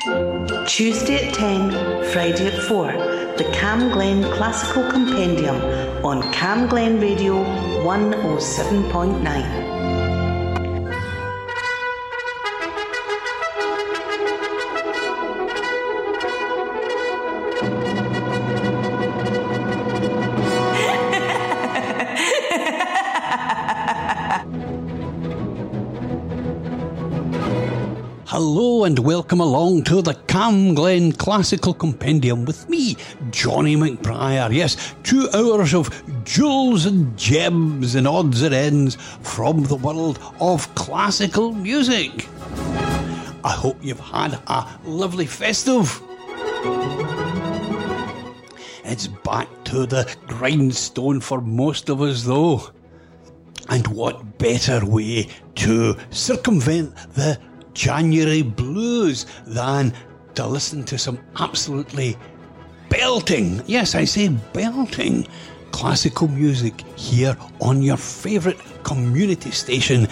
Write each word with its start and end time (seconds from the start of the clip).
Tuesday 0.00 1.28
at 1.28 1.34
10, 1.34 1.70
Friday 2.10 2.46
at 2.46 2.62
4, 2.62 2.92
the 3.36 3.44
Cam 3.52 3.90
Glen 3.90 4.22
Classical 4.32 4.90
Compendium 4.90 5.56
on 6.02 6.22
Cam 6.32 6.68
Glen 6.68 6.98
Radio 6.98 7.34
107.9. 7.84 9.69
And 28.82 28.98
welcome 29.00 29.40
along 29.40 29.84
to 29.84 30.00
the 30.00 30.14
Cam 30.26 30.74
Glen 30.74 31.12
Classical 31.12 31.74
Compendium 31.74 32.46
with 32.46 32.66
me, 32.70 32.96
Johnny 33.30 33.76
McBriar. 33.76 34.50
Yes, 34.54 34.94
two 35.02 35.28
hours 35.34 35.74
of 35.74 35.90
jewels 36.24 36.86
and 36.86 37.14
gems 37.14 37.94
and 37.94 38.08
odds 38.08 38.40
and 38.40 38.54
ends 38.54 38.94
from 39.20 39.64
the 39.64 39.76
world 39.76 40.18
of 40.40 40.74
classical 40.76 41.52
music. 41.52 42.26
I 43.44 43.52
hope 43.52 43.76
you've 43.82 44.00
had 44.00 44.40
a 44.46 44.66
lovely 44.84 45.26
festive. 45.26 46.00
It's 48.84 49.08
back 49.08 49.48
to 49.64 49.84
the 49.84 50.10
grindstone 50.26 51.20
for 51.20 51.42
most 51.42 51.90
of 51.90 52.00
us, 52.00 52.22
though. 52.22 52.70
And 53.68 53.86
what 53.88 54.38
better 54.38 54.86
way 54.86 55.28
to 55.56 55.96
circumvent 56.08 56.96
the 57.12 57.38
January 57.74 58.42
blues 58.42 59.26
than 59.46 59.92
to 60.34 60.46
listen 60.46 60.84
to 60.84 60.98
some 60.98 61.18
absolutely 61.38 62.16
belting, 62.88 63.62
yes, 63.66 63.94
I 63.94 64.04
say 64.04 64.28
belting, 64.52 65.26
classical 65.70 66.28
music 66.28 66.82
here 66.96 67.36
on 67.60 67.82
your 67.82 67.96
favourite 67.96 68.58
community 68.84 69.50
station, 69.50 70.06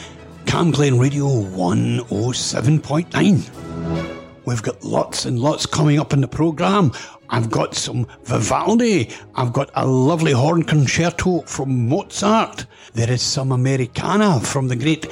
Cam 0.46 0.70
Glen 0.70 0.98
Radio 0.98 1.26
107.9. 1.26 4.14
We've 4.46 4.62
got 4.62 4.82
lots 4.82 5.26
and 5.26 5.38
lots 5.38 5.66
coming 5.66 6.00
up 6.00 6.14
in 6.14 6.22
the 6.22 6.28
programme. 6.28 6.92
I've 7.28 7.50
got 7.50 7.74
some 7.74 8.06
Vivaldi. 8.24 9.10
I've 9.34 9.52
got 9.52 9.70
a 9.74 9.86
lovely 9.86 10.32
horn 10.32 10.62
concerto 10.62 11.42
from 11.42 11.86
Mozart. 11.86 12.64
There 12.94 13.10
is 13.10 13.20
some 13.20 13.52
Americana 13.52 14.40
from 14.40 14.68
the 14.68 14.76
great 14.76 15.06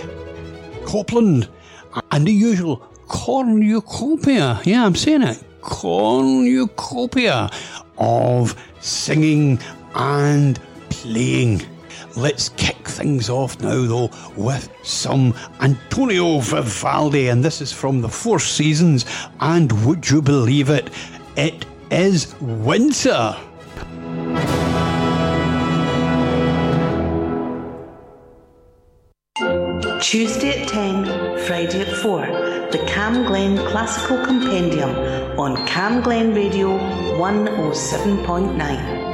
Copland 0.86 1.50
and 2.10 2.26
the 2.26 2.32
usual 2.32 2.78
cornucopia. 3.08 4.60
Yeah, 4.64 4.84
I'm 4.84 4.94
saying 4.94 5.22
it. 5.22 5.42
Cornucopia 5.60 7.50
of 7.98 8.54
singing 8.80 9.58
and 9.94 10.60
playing. 10.90 11.62
Let's 12.16 12.48
kick 12.50 12.88
things 12.88 13.28
off 13.28 13.60
now, 13.60 13.86
though, 13.86 14.10
with 14.36 14.70
some 14.82 15.34
Antonio 15.60 16.38
Vivaldi, 16.40 17.28
and 17.28 17.44
this 17.44 17.60
is 17.60 17.72
from 17.72 18.00
the 18.00 18.08
Four 18.08 18.40
Seasons. 18.40 19.04
And 19.40 19.84
would 19.84 20.08
you 20.08 20.22
believe 20.22 20.70
it? 20.70 20.90
It 21.36 21.66
is 21.90 22.34
winter. 22.40 23.36
Tuesday 30.00 30.62
at 30.62 30.68
10, 30.68 31.25
Friday 31.46 31.82
at 31.82 31.96
4, 31.98 32.26
the 32.72 32.84
Cam 32.88 33.24
Glen 33.24 33.56
Classical 33.68 34.18
Compendium 34.24 34.90
on 35.38 35.64
Cam 35.64 36.02
Glen 36.02 36.34
Radio 36.34 36.76
107.9. 37.18 39.05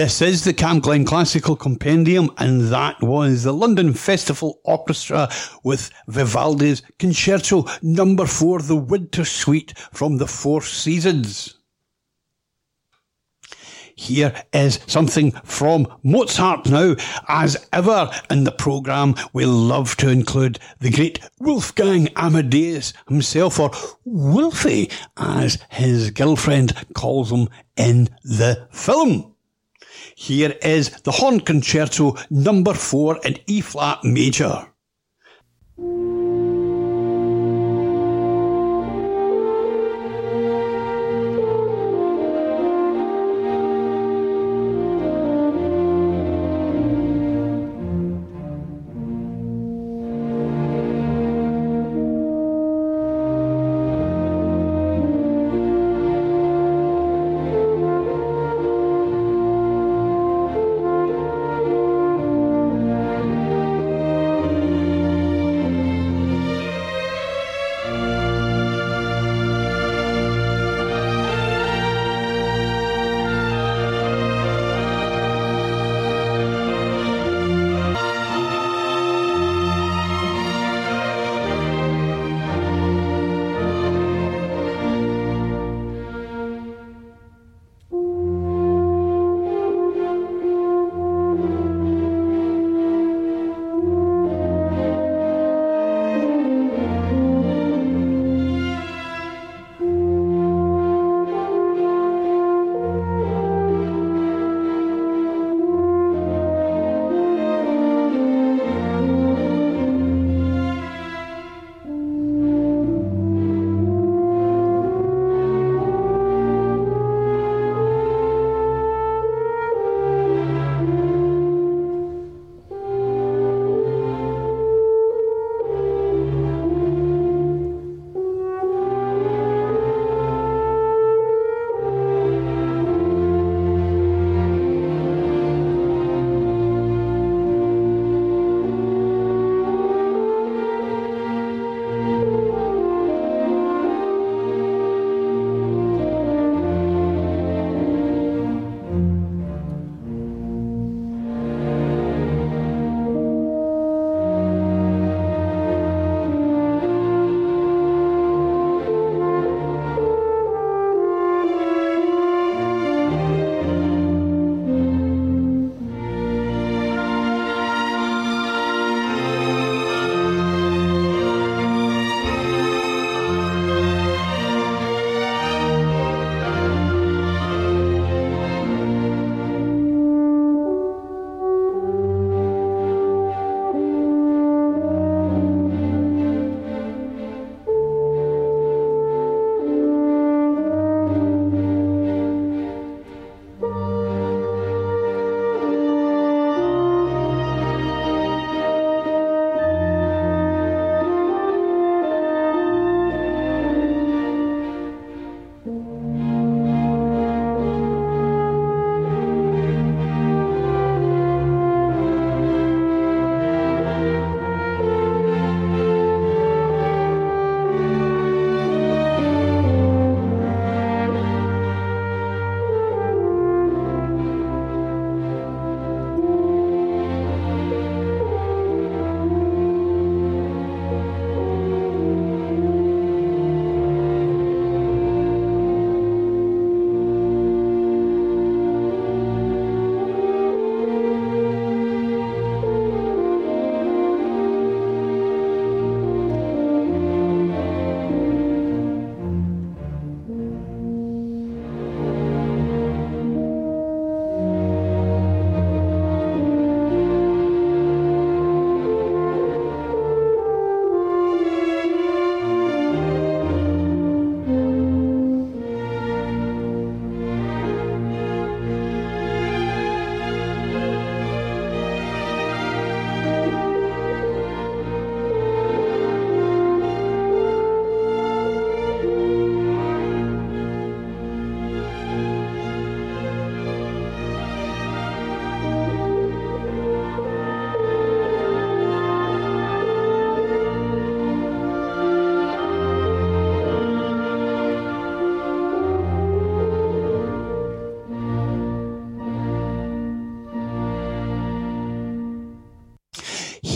This 0.00 0.22
is 0.22 0.44
the 0.44 0.54
Cam 0.54 0.80
Classical 0.80 1.54
Compendium, 1.54 2.30
and 2.38 2.72
that 2.72 3.02
was 3.02 3.42
the 3.42 3.52
London 3.52 3.92
Festival 3.92 4.58
Orchestra 4.64 5.28
with 5.62 5.90
Vivaldi's 6.08 6.80
Concerto 6.98 7.66
Number 7.82 8.24
Four, 8.24 8.62
the 8.62 8.76
Winter 8.76 9.26
Suite 9.26 9.78
from 9.92 10.16
the 10.16 10.26
Four 10.26 10.62
Seasons. 10.62 11.58
Here 13.94 14.32
is 14.54 14.80
something 14.86 15.32
from 15.44 15.86
Mozart 16.02 16.70
now. 16.70 16.96
As 17.28 17.68
ever 17.70 18.10
in 18.30 18.44
the 18.44 18.52
programme, 18.52 19.16
we 19.34 19.44
love 19.44 19.98
to 19.98 20.08
include 20.08 20.58
the 20.78 20.90
great 20.90 21.20
Wolfgang 21.40 22.08
Amadeus 22.16 22.94
himself, 23.06 23.60
or 23.60 23.70
Wolfie, 24.06 24.90
as 25.18 25.58
his 25.68 26.10
girlfriend 26.10 26.72
calls 26.94 27.30
him 27.30 27.50
in 27.76 28.08
the 28.24 28.66
film. 28.72 29.34
Here 30.20 30.54
is 30.60 30.90
the 31.04 31.12
Horn 31.12 31.40
Concerto 31.40 32.14
number 32.28 32.74
4 32.74 33.20
in 33.24 33.38
E 33.46 33.62
flat 33.62 34.04
major. 34.04 34.66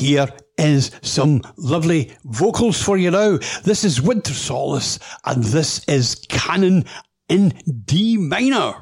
Here 0.04 0.28
is 0.58 0.90
some 1.02 1.42
lovely 1.56 2.12
vocals 2.24 2.82
for 2.82 2.96
you 2.96 3.10
now. 3.10 3.38
This 3.64 3.84
is 3.84 4.02
Winter 4.02 4.34
Solace, 4.34 4.98
and 5.24 5.42
this 5.42 5.82
is 5.88 6.16
Canon 6.28 6.84
in 7.28 7.54
D 7.84 8.18
minor. 8.18 8.74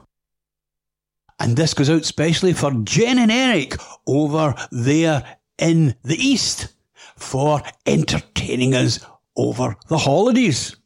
And 1.39 1.57
this 1.57 1.75
goes 1.75 1.89
out 1.89 2.05
specially 2.05 2.53
for 2.53 2.73
Jen 2.83 3.19
and 3.19 3.31
Eric 3.31 3.77
over 4.07 4.55
there 4.71 5.39
in 5.59 5.95
the 6.03 6.17
East 6.17 6.75
for 7.17 7.63
entertaining 7.87 8.75
us 8.75 8.99
over 9.37 9.77
the 9.89 9.99
holidays. 9.99 10.77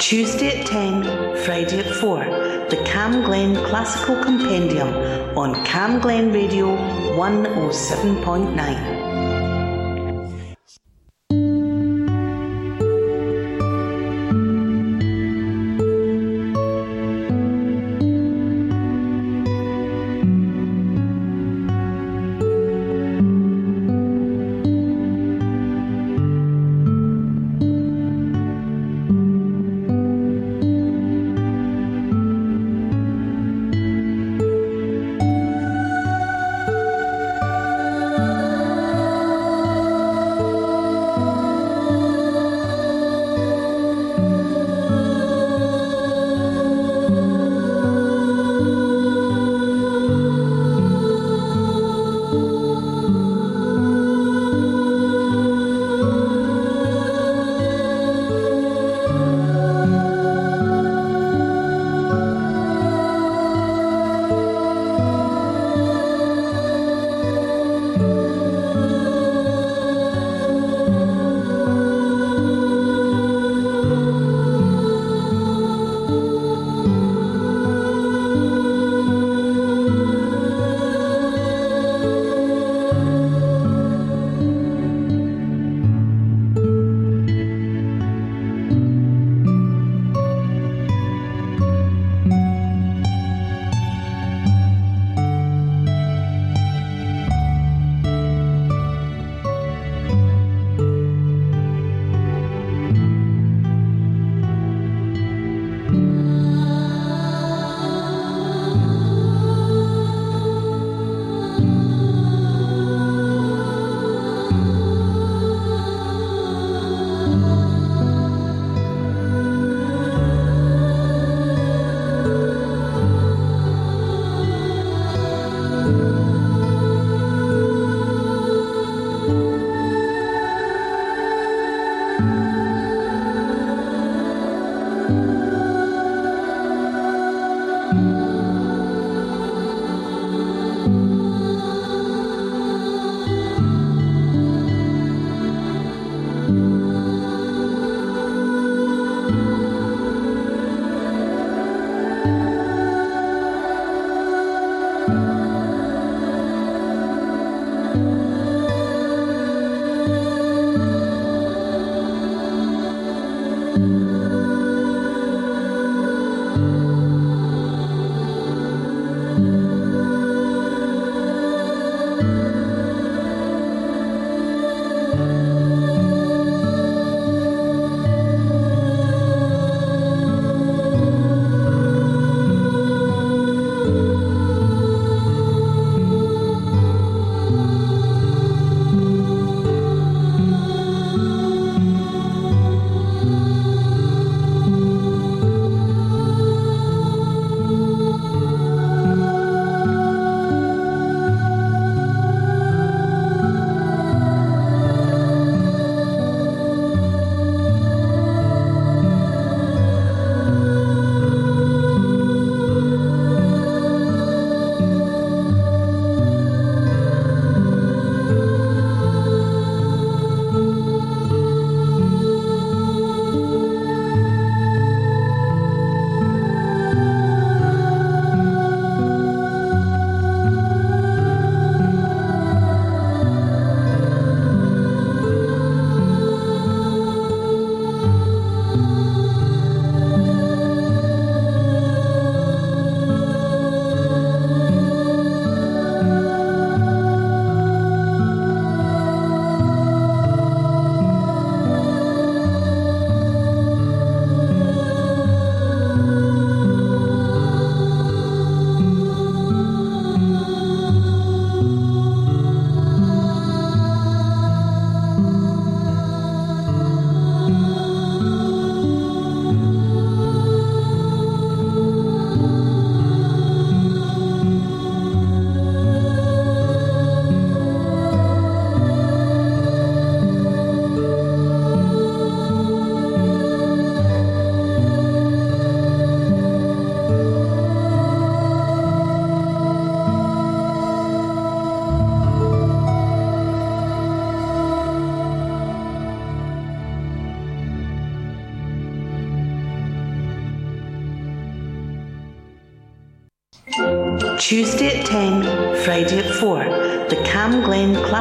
Tuesday 0.00 0.60
at 0.60 0.66
10, 0.66 1.44
Friday 1.44 1.80
at 1.80 1.94
4, 1.96 2.24
the 2.70 2.82
Cam 2.86 3.24
Glen 3.24 3.54
Classical 3.66 4.22
Compendium 4.24 4.88
on 5.36 5.64
Cam 5.66 6.00
Glen 6.00 6.32
Radio 6.32 6.66
107.9. 7.16 8.97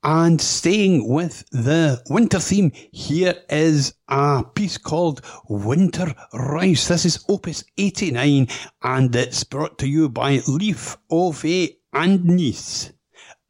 And 0.02 0.40
staying 0.40 1.06
with 1.06 1.44
the 1.50 2.02
winter 2.08 2.38
theme, 2.38 2.72
here 2.90 3.34
is 3.50 3.92
a 4.08 4.42
piece 4.42 4.78
called 4.78 5.20
Winter 5.50 6.14
Rice. 6.32 6.88
This 6.88 7.04
is 7.04 7.22
Opus 7.28 7.62
89 7.76 8.48
and 8.82 9.14
it's 9.14 9.44
brought 9.44 9.76
to 9.80 9.86
you 9.86 10.08
by 10.08 10.40
Leaf 10.48 10.96
of 11.10 11.44
A 11.44 11.76
and 11.92 12.24
Nice. 12.24 12.90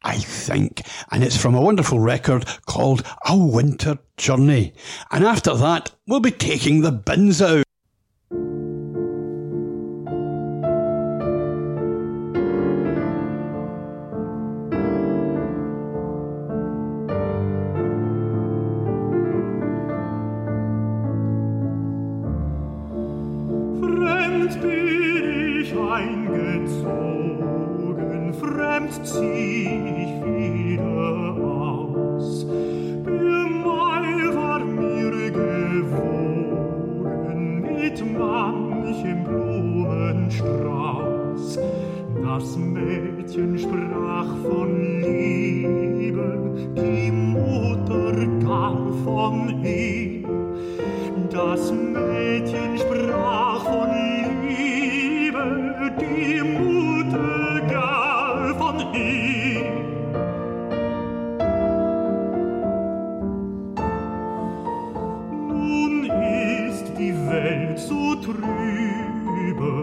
I 0.01 0.17
think. 0.17 0.81
And 1.11 1.23
it's 1.23 1.41
from 1.41 1.55
a 1.55 1.61
wonderful 1.61 2.01
record 2.01 2.45
called 2.65 3.03
A 3.25 3.37
Winter 3.37 3.99
Journey. 4.17 4.73
And 5.11 5.23
after 5.23 5.55
that, 5.55 5.91
we'll 6.07 6.19
be 6.19 6.31
taking 6.31 6.81
the 6.81 6.91
bins 6.91 7.41
out. 7.41 7.63
See. 28.91 30.18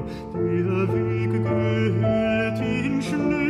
dir, 0.02 0.64
der 0.64 0.88
Weg 0.94 1.32
gehüllt 1.32 2.61
in 2.61 3.02
Schnee. 3.02 3.45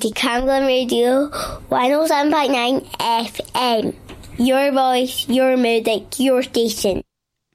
To 0.00 0.08
Camglen 0.08 0.66
Radio 0.66 1.28
107.9 1.68 2.86
FM. 2.96 3.94
Your 4.38 4.72
voice, 4.72 5.28
your 5.28 5.58
music, 5.58 6.18
your 6.18 6.42
station. 6.42 7.02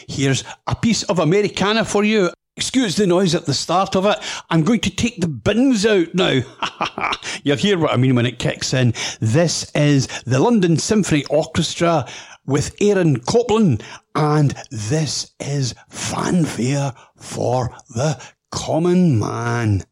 Here's 0.07 0.43
a 0.67 0.75
piece 0.75 1.01
of 1.03 1.17
Americana 1.17 1.85
for 1.85 2.03
you. 2.03 2.29
Excuse 2.55 2.97
the 2.97 3.07
noise 3.07 3.33
at 3.33 3.47
the 3.47 3.53
start 3.55 3.95
of 3.95 4.05
it. 4.05 4.19
I'm 4.51 4.61
going 4.61 4.81
to 4.81 4.95
take 4.95 5.19
the 5.19 5.27
bins 5.27 5.87
out 5.87 6.13
now. 6.13 6.41
You'll 7.43 7.57
hear 7.57 7.79
what 7.79 7.91
I 7.91 7.97
mean 7.97 8.13
when 8.13 8.27
it 8.27 8.37
kicks 8.37 8.75
in. 8.75 8.93
This 9.19 9.71
is 9.73 10.05
the 10.25 10.37
London 10.37 10.77
Symphony 10.77 11.25
Orchestra 11.25 12.05
with 12.45 12.75
Aaron 12.79 13.21
Copland, 13.21 13.83
and 14.13 14.53
this 14.69 15.31
is 15.39 15.73
fanfare 15.89 16.93
for 17.17 17.75
the 17.89 18.21
common 18.51 19.17
man. 19.17 19.83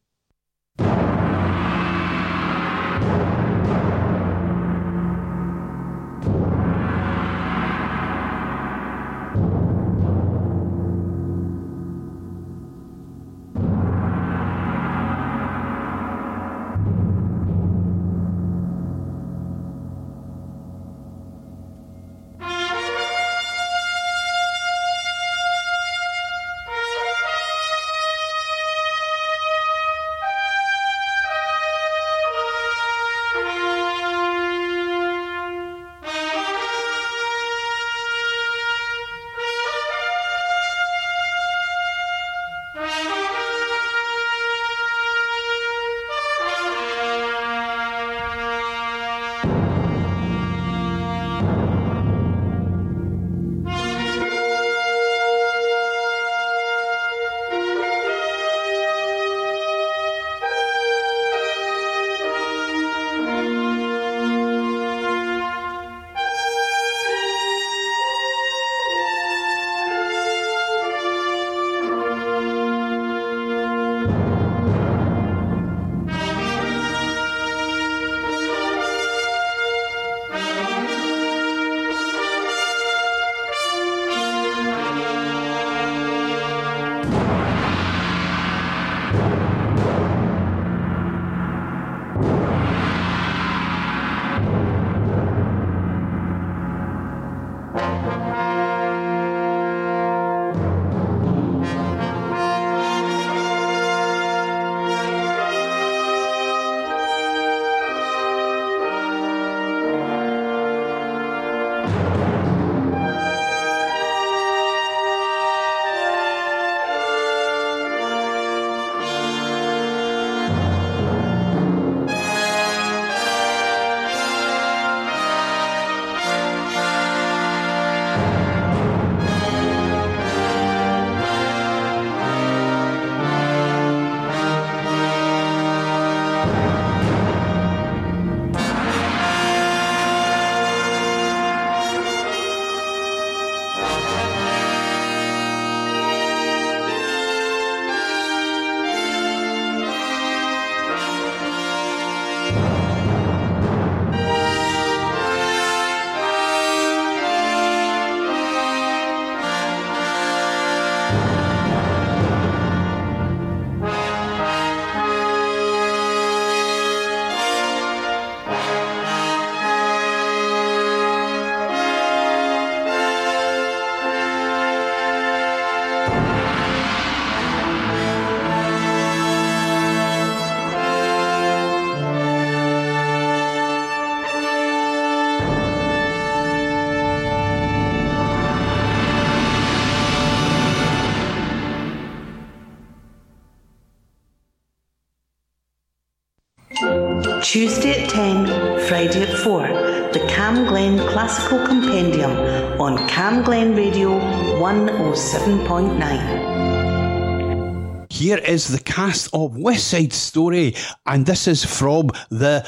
107.9. 205.13 208.11
Here 208.11 208.39
is 208.39 208.69
the 208.69 208.79
cast 208.79 209.29
of 209.31 209.55
West 209.55 209.89
Side 209.89 210.11
Story, 210.11 210.73
and 211.05 211.23
this 211.23 211.47
is 211.47 211.63
from 211.63 212.09
the 212.31 212.67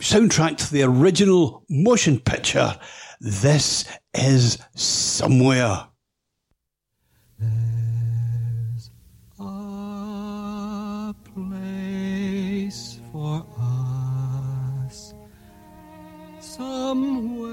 soundtrack 0.00 0.56
to 0.56 0.72
the 0.72 0.82
original 0.82 1.64
motion 1.70 2.18
picture. 2.18 2.76
This 3.20 3.84
is 4.12 4.58
Somewhere. 4.74 5.86
There's 7.38 8.90
a 9.38 11.14
place 11.32 12.98
for 13.12 13.46
us 13.56 15.14
somewhere 16.40 17.47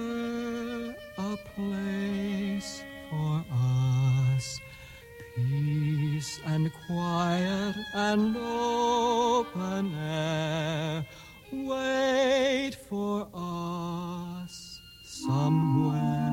and 6.55 6.71
quiet 6.87 7.75
and 7.93 8.37
open 8.37 9.93
air 9.93 11.05
wait 11.51 12.71
for 12.87 13.27
us 13.33 14.79
somewhere. 15.03 16.24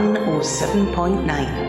107.9. 0.00 1.59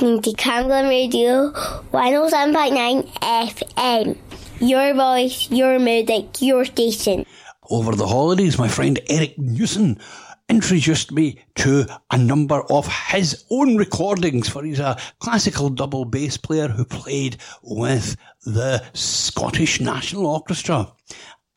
listening 0.00 0.22
to 0.22 0.30
CamGlen 0.30 0.88
Radio 0.88 1.50
107.9 1.92 3.06
FM. 3.20 4.16
Your 4.58 4.94
voice, 4.94 5.50
your 5.50 5.78
music, 5.78 6.40
your 6.40 6.64
station. 6.64 7.26
Over 7.68 7.94
the 7.94 8.06
holidays, 8.06 8.56
my 8.56 8.66
friend 8.66 8.98
Eric 9.10 9.38
Newson 9.38 10.00
introduced 10.48 11.12
me 11.12 11.40
to 11.56 11.84
a 12.10 12.16
number 12.16 12.62
of 12.70 12.86
his 12.86 13.44
own 13.50 13.76
recordings 13.76 14.48
for 14.48 14.64
he's 14.64 14.80
a 14.80 14.96
classical 15.18 15.68
double 15.68 16.06
bass 16.06 16.38
player 16.38 16.68
who 16.68 16.86
played 16.86 17.36
with 17.62 18.16
the 18.46 18.82
Scottish 18.94 19.82
National 19.82 20.26
Orchestra. 20.26 20.90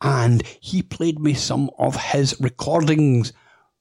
And 0.01 0.45
he 0.59 0.83
played 0.83 1.17
me 1.17 1.33
some 1.33 1.69
of 1.79 1.95
his 1.95 2.35
recordings 2.41 3.31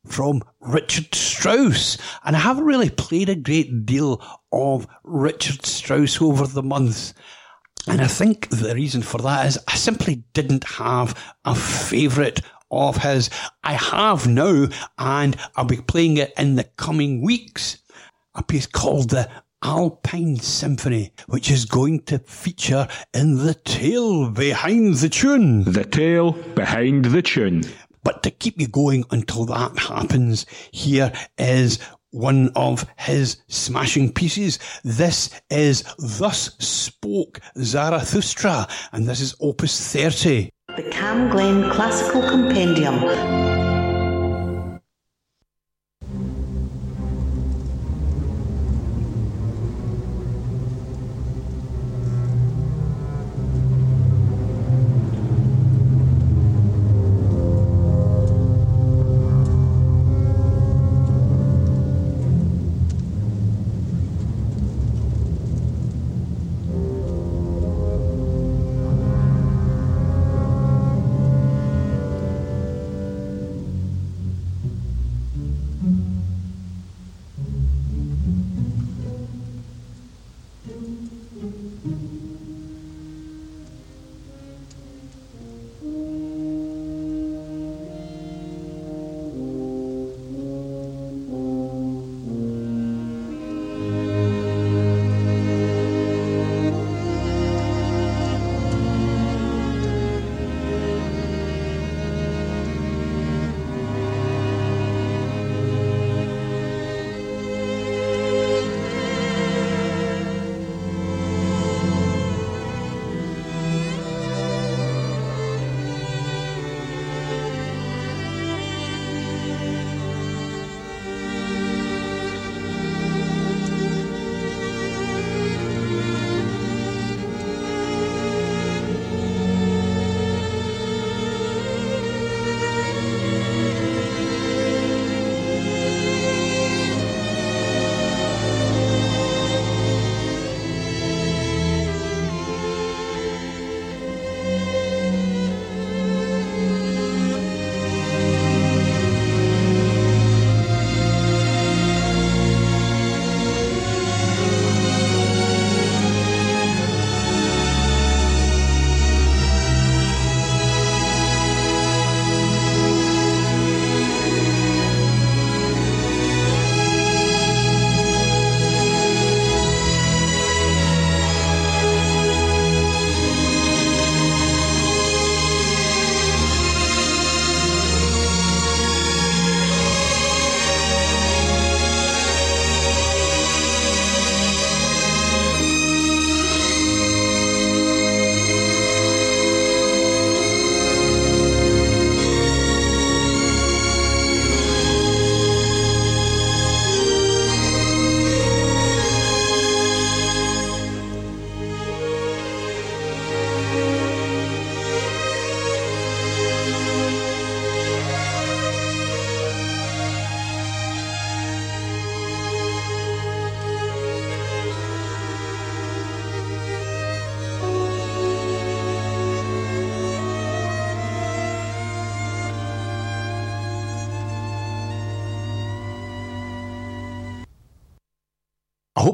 from 0.07 0.42
Richard 0.61 1.14
Strauss. 1.14 1.98
And 2.24 2.36
I 2.36 2.40
haven't 2.40 2.64
really 2.64 2.90
played 2.90 3.28
a 3.28 3.34
great 3.34 3.86
deal 3.86 4.22
of 4.53 4.86
Richard 5.05 5.64
Strauss 5.64 6.20
over 6.20 6.46
the 6.46 6.62
months. 6.62 7.14
And 7.86 8.00
I 8.00 8.07
think 8.07 8.48
the 8.48 8.74
reason 8.74 9.03
for 9.03 9.18
that 9.18 9.46
is 9.46 9.59
I 9.66 9.74
simply 9.74 10.24
didn't 10.34 10.64
have 10.64 11.18
a 11.44 11.55
favourite 11.55 12.40
of 12.70 12.96
his. 12.96 13.28
I 13.64 13.74
have 13.74 14.26
now, 14.26 14.68
and 14.98 15.36
I'll 15.57 15.64
be 15.64 15.76
playing 15.76 16.16
it 16.16 16.32
in 16.38 16.57
the 16.57 16.64
coming 16.64 17.22
weeks. 17.22 17.78
A 18.34 18.42
piece 18.42 18.66
called 18.66 19.11
the 19.11 19.28
Alpine 19.62 20.36
Symphony, 20.36 21.12
which 21.26 21.50
is 21.50 21.64
going 21.64 22.03
to 22.05 22.18
feature 22.20 22.88
in 23.14 23.36
the 23.36 23.55
tale 23.55 24.30
behind 24.30 24.94
the 24.94 25.09
tune. 25.09 25.64
The 25.64 25.84
tale 25.84 26.32
behind 26.32 27.07
the 27.07 27.22
tune. 27.22 27.62
But 28.03 28.22
to 28.22 28.30
keep 28.30 28.61
you 28.61 28.68
going 28.68 29.05
until 29.11 29.44
that 29.46 29.78
happens, 29.78 30.46
here 30.72 31.12
is 31.38 31.78
one 32.11 32.50
of 32.55 32.86
his 32.98 33.38
smashing 33.48 34.12
pieces. 34.12 34.59
This 34.84 35.30
is 35.50 35.84
Thus 35.98 36.55
Spoke 36.59 37.40
Zarathustra, 37.59 38.68
and 38.92 39.09
this 39.09 39.20
is 39.20 39.34
Opus 39.40 39.92
30. 39.92 40.50
The 40.76 40.82
Cam 40.90 41.30
Glen 41.30 41.70
Classical 41.70 42.22
Compendium. 42.22 43.61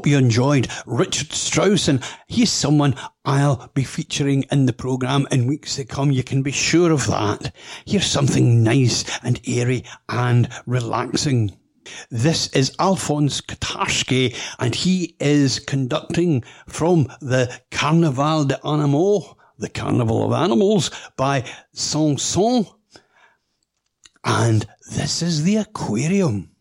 You 0.08 0.16
enjoyed 0.16 0.68
Richard 0.86 1.32
Strauss, 1.32 1.86
and 1.86 2.02
he's 2.28 2.50
someone 2.50 2.96
I'll 3.26 3.70
be 3.74 3.84
featuring 3.84 4.46
in 4.50 4.64
the 4.64 4.72
programme 4.72 5.28
in 5.30 5.46
weeks 5.46 5.76
to 5.76 5.84
come. 5.84 6.10
You 6.10 6.22
can 6.22 6.40
be 6.40 6.50
sure 6.50 6.92
of 6.92 7.06
that. 7.08 7.54
Here's 7.84 8.06
something 8.06 8.62
nice 8.62 9.04
and 9.22 9.38
airy 9.46 9.84
and 10.08 10.48
relaxing. 10.64 11.58
This 12.10 12.48
is 12.54 12.74
Alphonse 12.78 13.42
Katarsky, 13.42 14.34
and 14.58 14.74
he 14.74 15.14
is 15.20 15.58
conducting 15.58 16.42
from 16.66 17.08
the 17.20 17.60
Carnaval 17.70 18.46
des 18.46 18.56
Animaux, 18.64 19.36
the 19.58 19.68
Carnival 19.68 20.24
of 20.24 20.32
Animals, 20.32 20.90
by 21.18 21.44
Saint-Saëns. 21.74 22.72
And 24.24 24.66
this 24.90 25.20
is 25.20 25.42
the 25.42 25.56
aquarium. 25.56 26.52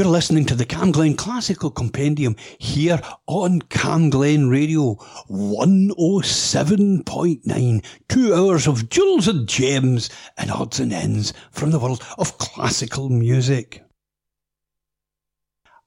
You're 0.00 0.08
listening 0.08 0.46
to 0.46 0.54
the 0.54 0.64
Cam 0.64 0.92
Glen 0.92 1.14
Classical 1.14 1.70
Compendium 1.70 2.34
here 2.56 3.02
on 3.26 3.60
Cam 3.60 4.08
Glen 4.08 4.48
Radio 4.48 4.94
107.9. 5.28 7.84
Two 8.08 8.34
hours 8.34 8.66
of 8.66 8.88
jewels 8.88 9.28
and 9.28 9.46
gems 9.46 10.08
and 10.38 10.50
odds 10.50 10.80
and 10.80 10.90
ends 10.90 11.34
from 11.50 11.70
the 11.70 11.78
world 11.78 12.02
of 12.16 12.38
classical 12.38 13.10
music. 13.10 13.84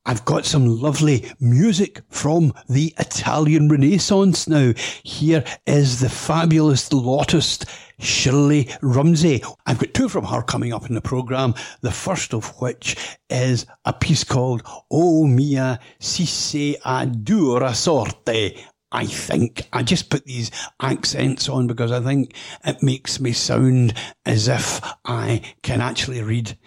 I've 0.06 0.26
got 0.26 0.46
some 0.46 0.82
lovely 0.82 1.32
music 1.40 2.02
from 2.10 2.54
the 2.68 2.94
Italian 3.00 3.70
Renaissance 3.70 4.50
now. 4.50 4.74
Here 5.04 5.46
is 5.66 6.02
the 6.02 6.10
fabulous 6.10 6.90
lutist 6.90 7.70
Shirley 8.00 8.70
Rumsey. 8.82 9.42
I've 9.66 9.80
got 9.80 9.94
two 9.94 10.10
from 10.10 10.26
her 10.26 10.42
coming 10.42 10.74
up 10.74 10.90
in 10.90 10.96
the 10.96 11.02
programme, 11.02 11.54
the 11.80 11.92
first 11.92 12.34
of 12.34 12.60
which 12.62 12.98
is 13.30 13.66
a 13.86 13.94
piece 13.94 14.26
called 14.26 14.64
O 14.92 15.26
mia 15.26 15.80
si 16.00 16.76
a 16.84 17.06
dura 17.06 17.74
sorte. 17.74 18.62
I 18.92 19.06
think 19.06 19.70
I 19.72 19.84
just 19.84 20.10
put 20.10 20.26
these 20.26 20.52
accents 20.82 21.48
on 21.48 21.66
because 21.66 21.94
I 21.94 22.02
think 22.02 22.36
it 22.66 22.84
makes 22.84 23.22
me 23.22 23.32
sound 23.32 23.94
as 24.26 24.50
if 24.50 24.82
I 25.06 25.42
can 25.62 25.80
actually 25.80 26.22
read. 26.22 26.58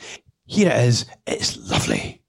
Here 0.46 0.70
it 0.70 0.80
is. 0.86 1.04
It's 1.26 1.58
lovely. 1.58 2.22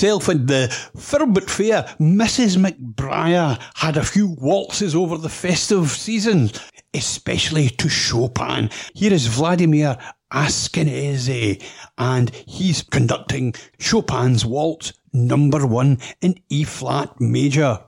Myself 0.00 0.28
and 0.28 0.48
the 0.48 0.68
Firbit 0.96 1.50
Fair, 1.50 1.82
Mrs. 2.00 2.56
McBriar, 2.56 3.60
had 3.74 3.98
a 3.98 4.02
few 4.02 4.28
waltzes 4.28 4.94
over 4.94 5.18
the 5.18 5.28
festive 5.28 5.90
season, 5.90 6.50
especially 6.94 7.68
to 7.68 7.90
Chopin. 7.90 8.70
Here 8.94 9.12
is 9.12 9.26
Vladimir 9.26 9.98
Ashkenazy, 10.32 11.62
and 11.98 12.30
he's 12.46 12.80
conducting 12.80 13.52
Chopin's 13.78 14.46
Waltz 14.46 14.94
number 15.12 15.66
one 15.66 15.98
in 16.22 16.40
E 16.48 16.64
flat 16.64 17.20
major. 17.20 17.80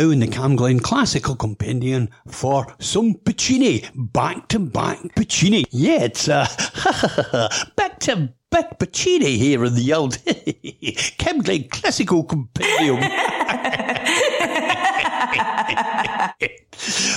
Now 0.00 0.08
in 0.08 0.20
the 0.20 0.28
Cam 0.28 0.56
Classical 0.78 1.36
Compendium 1.36 2.08
for 2.26 2.74
some 2.78 3.12
Puccini. 3.22 3.84
Back 3.94 4.48
to 4.48 4.58
back 4.58 4.96
Puccini. 5.14 5.66
Yeah, 5.70 6.04
it's 6.04 6.26
uh, 6.26 6.46
back 7.76 8.00
to 8.00 8.32
back 8.48 8.78
Puccini 8.78 9.36
here 9.36 9.62
in 9.66 9.74
the 9.74 9.92
old 9.92 10.16
Cam 11.18 11.42
Classical 11.68 12.24
Compendium. 12.24 12.96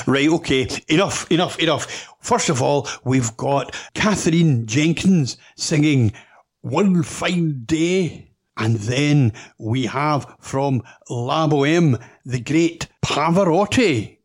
right, 0.05 0.27
okay, 0.27 0.67
enough, 0.89 1.31
enough, 1.31 1.57
enough. 1.59 2.13
First 2.19 2.49
of 2.49 2.61
all, 2.61 2.89
we've 3.05 3.37
got 3.37 3.73
Katherine 3.93 4.65
Jenkins 4.65 5.37
singing 5.55 6.11
One 6.59 7.01
Fine 7.01 7.63
Day. 7.63 8.32
And 8.57 8.75
then 8.75 9.33
we 9.57 9.85
have 9.85 10.35
from 10.39 10.83
La 11.09 11.47
Boheme, 11.47 11.99
the 12.23 12.39
great 12.39 12.87
Pavarotti. 13.03 14.17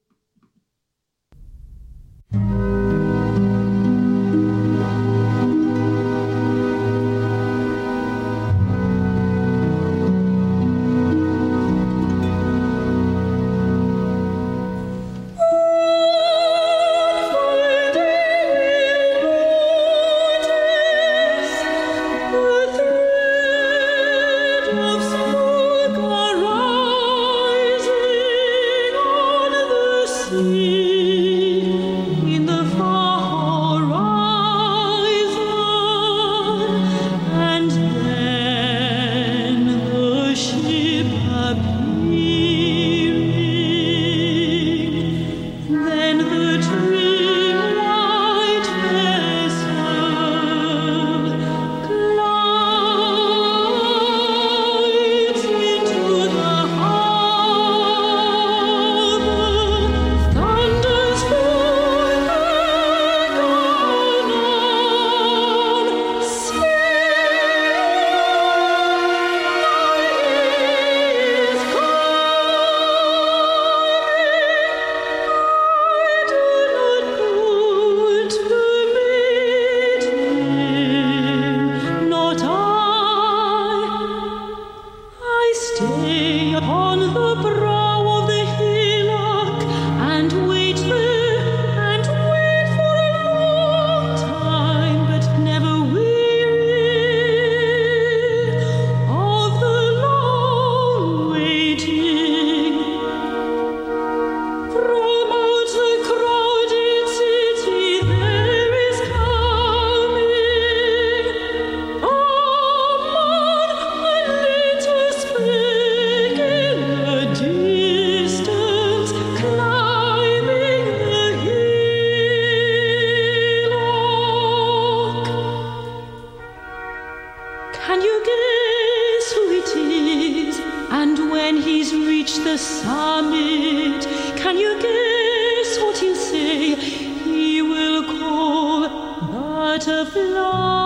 When 131.39 131.57
he's 131.57 131.95
reached 131.95 132.43
the 132.43 132.59
summit, 132.59 134.03
can 134.43 134.59
you 134.59 134.73
guess 134.87 135.71
what 135.83 135.97
he'll 135.97 136.17
say? 136.17 136.75
He 136.75 137.63
will 137.63 138.03
call 138.19 138.89
butterfly 139.31 140.78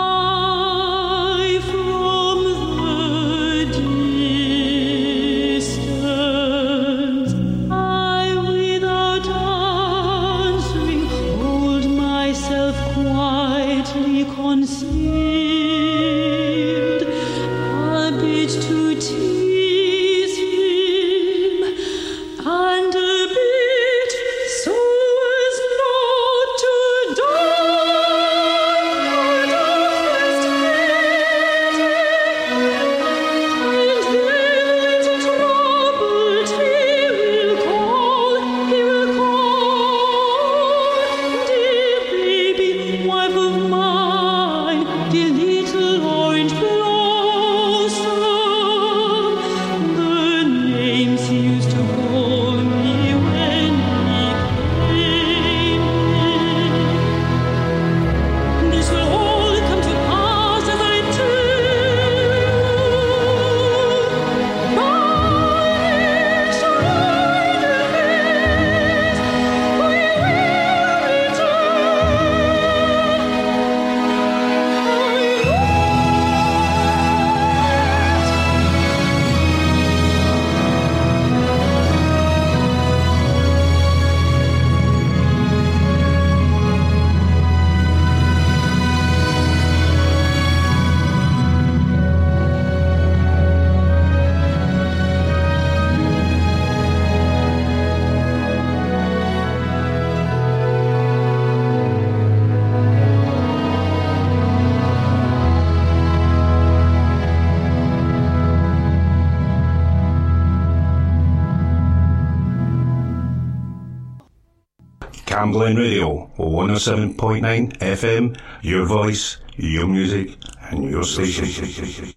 Radio, 115.76 116.30
107.9 116.38 117.78
FM, 117.78 118.36
your 118.62 118.86
voice, 118.86 119.38
your 119.56 119.86
music, 119.86 120.36
and 120.70 120.90
your 120.90 121.04
station. 121.04 122.14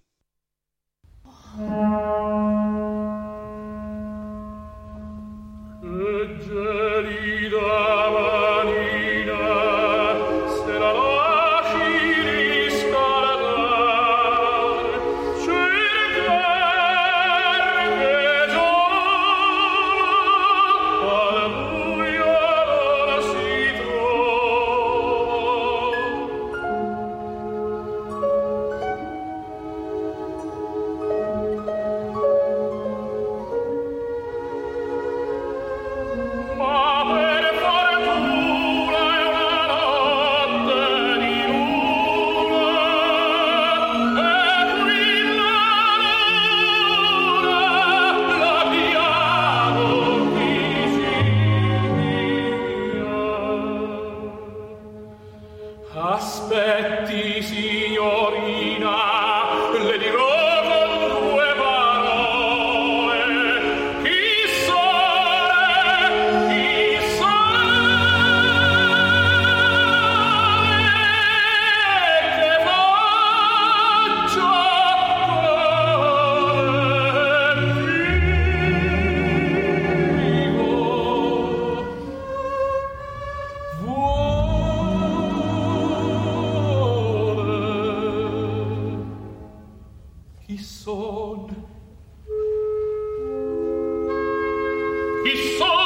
Il 95.28 95.58
sole, 95.58 95.85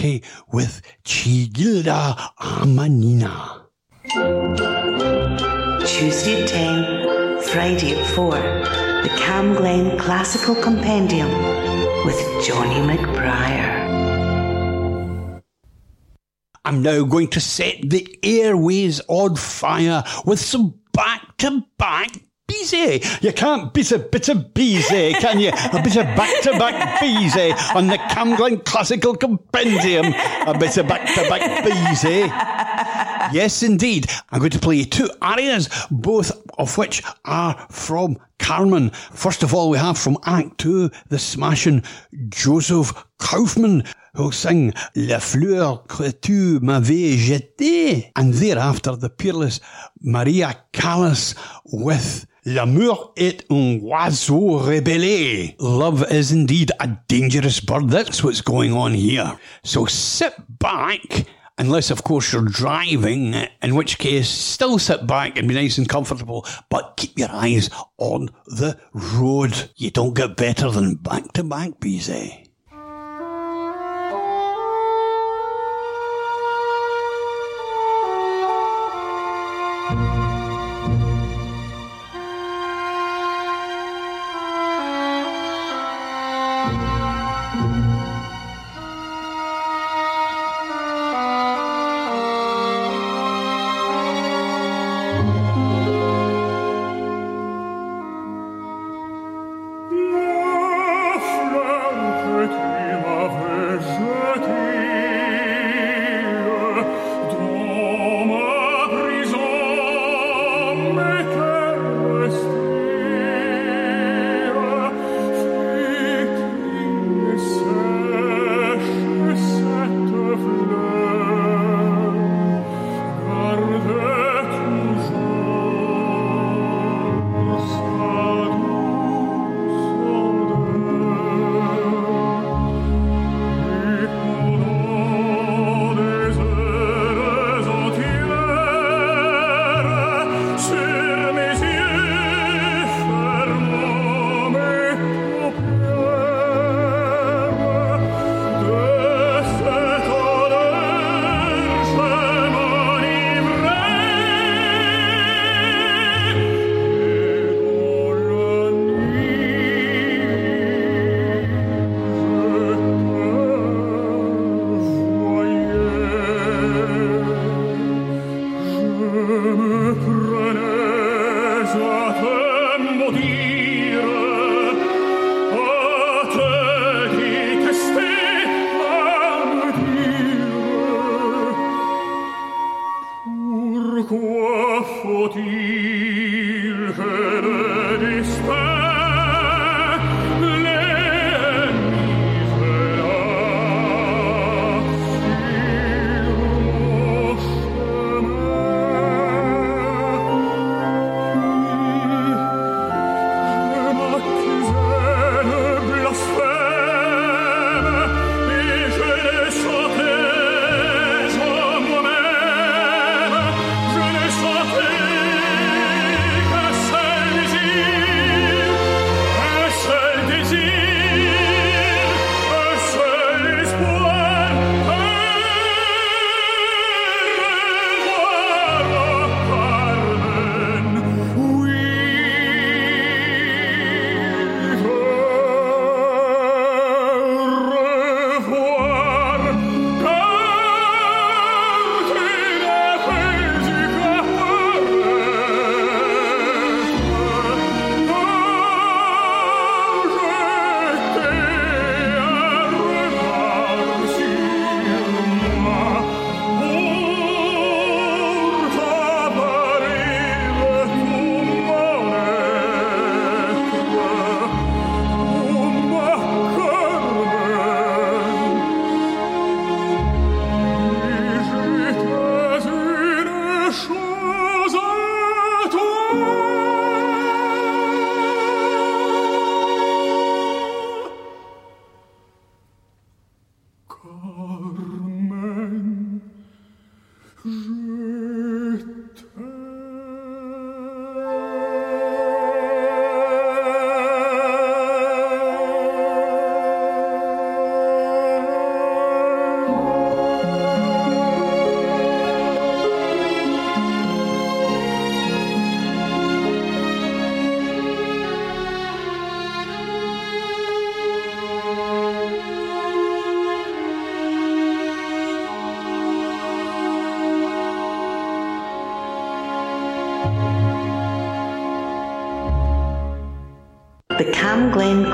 With 0.00 0.80
Chigilda 1.04 2.16
Amanina. 2.38 3.64
Tuesday 5.86 6.42
at 6.42 6.48
10, 6.48 7.42
Friday 7.42 8.00
at 8.00 8.06
4, 8.14 8.30
the 8.30 9.10
CamGlen 9.18 9.98
Classical 10.00 10.54
Compendium 10.54 11.28
with 12.06 12.16
Johnny 12.46 12.76
McBriar. 12.76 13.90
I'm 16.64 16.80
now 16.82 17.04
going 17.04 17.28
to 17.28 17.40
set 17.40 17.90
the 17.90 18.18
airways 18.22 19.02
on 19.06 19.36
fire 19.36 20.02
with 20.24 20.40
some 20.40 20.80
back 20.94 21.36
to 21.38 21.62
back 21.76 22.08
Bizet. 22.50 23.22
You 23.22 23.32
can't 23.32 23.72
beat 23.72 23.92
a 23.92 23.98
bit 23.98 24.28
of 24.28 24.38
Bizet, 24.52 25.20
can 25.20 25.40
you? 25.40 25.50
A 25.50 25.82
bit 25.82 25.96
of 25.96 26.04
back 26.16 26.42
to 26.42 26.50
back 26.52 27.00
Bizet 27.00 27.74
on 27.74 27.86
the 27.86 27.96
CamGlen 27.96 28.64
Classical 28.64 29.14
Compendium. 29.60 30.14
A 30.46 30.56
bit 30.58 30.76
of 30.78 30.88
back 30.88 31.06
to 31.14 31.28
back 31.28 31.64
Bizet. 31.64 32.28
Eh? 32.28 33.30
Yes, 33.32 33.62
indeed. 33.62 34.06
I'm 34.30 34.38
going 34.38 34.50
to 34.50 34.58
play 34.58 34.76
you 34.76 34.84
two 34.86 35.10
arias, 35.20 35.68
both 35.90 36.32
of 36.58 36.76
which 36.78 37.02
are 37.24 37.54
from 37.70 38.18
Carmen. 38.38 38.90
First 38.90 39.42
of 39.42 39.52
all, 39.54 39.68
we 39.70 39.78
have 39.78 39.98
from 39.98 40.16
Act 40.24 40.58
Two, 40.58 40.90
the 41.08 41.18
smashing 41.18 41.82
Joseph 42.28 42.92
Kaufmann, 43.18 43.86
who'll 44.14 44.32
sing 44.32 44.72
La 44.96 45.18
fleur 45.18 45.84
que 45.88 46.10
tu 46.10 46.58
m'avais 46.60 47.18
jetée. 47.18 48.10
And 48.16 48.32
thereafter, 48.32 48.96
the 48.96 49.10
peerless 49.10 49.60
Maria 50.00 50.56
Callas 50.72 51.34
with 51.66 52.26
L'amour 52.44 53.12
est 53.16 53.44
un 53.50 53.78
oiseau 53.82 54.56
rebelle. 54.56 55.54
Love 55.58 56.06
is 56.10 56.32
indeed 56.32 56.72
a 56.80 56.88
dangerous 57.08 57.60
bird. 57.60 57.90
That's 57.90 58.24
what's 58.24 58.40
going 58.40 58.72
on 58.72 58.94
here. 58.94 59.38
So 59.62 59.86
sit 59.86 60.32
back 60.58 61.26
Unless, 61.60 61.90
of 61.90 62.04
course, 62.04 62.32
you're 62.32 62.40
driving, 62.40 63.34
in 63.34 63.74
which 63.74 63.98
case, 63.98 64.30
still 64.30 64.78
sit 64.78 65.06
back 65.06 65.36
and 65.36 65.46
be 65.46 65.54
nice 65.54 65.76
and 65.76 65.86
comfortable, 65.86 66.46
but 66.70 66.94
keep 66.96 67.18
your 67.18 67.28
eyes 67.30 67.68
on 67.98 68.30
the 68.46 68.78
road. 68.94 69.70
You 69.76 69.90
don't 69.90 70.14
get 70.14 70.38
better 70.38 70.70
than 70.70 70.94
back 70.94 71.34
to 71.34 71.44
back, 71.44 71.78
Bizet. 71.78 72.49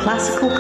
classical 0.06 0.55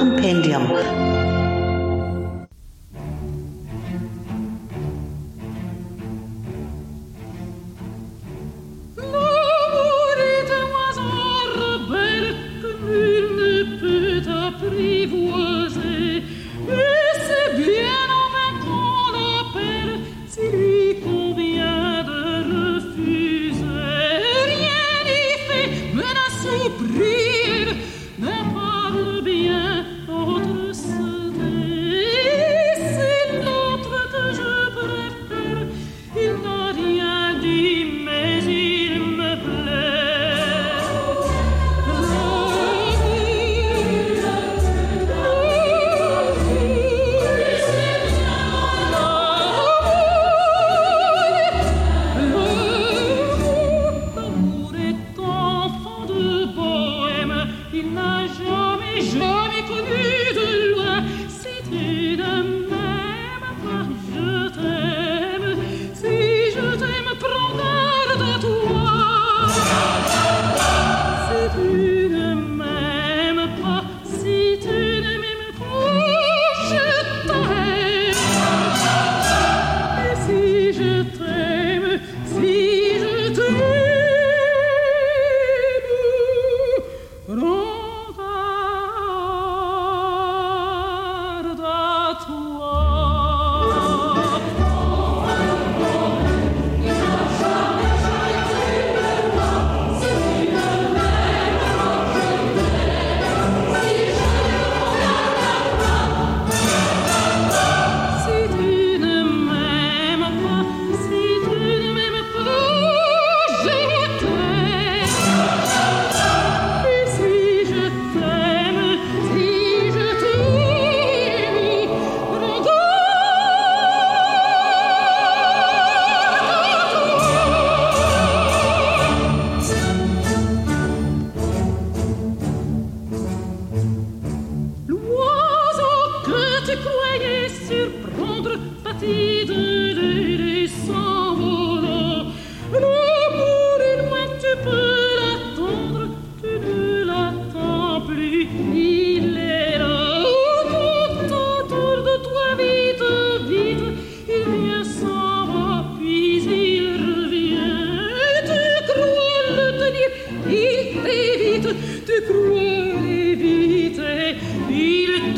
de 161.66 162.20
cruele 162.26 163.34
vite, 163.36 164.36
il 164.70 165.35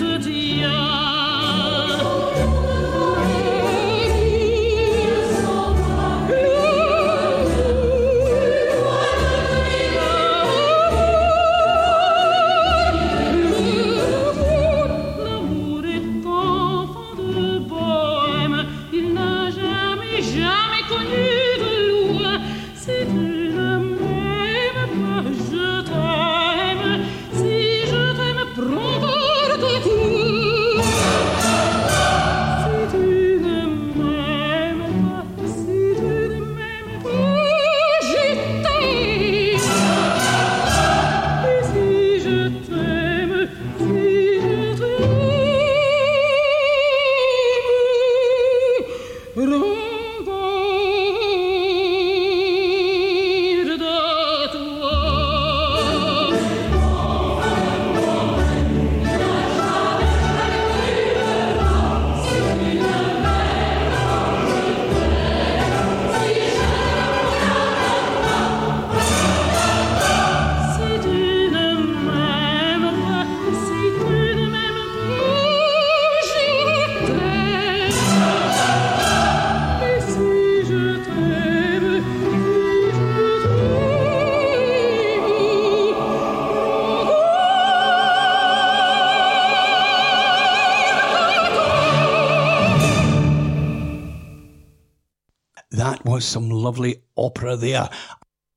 lovely 96.59 97.03
opera 97.17 97.57
there. 97.57 97.89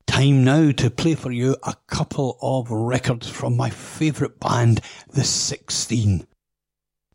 Time 0.08 0.44
now 0.44 0.72
to 0.72 0.90
play 0.90 1.16
for 1.16 1.32
you 1.32 1.56
a 1.64 1.76
couple 1.88 2.38
of 2.42 2.70
records 2.70 3.30
from 3.30 3.56
my 3.56 3.70
favourite 3.70 4.40
band, 4.40 4.82
The 5.14 5.24
16. 5.24 6.28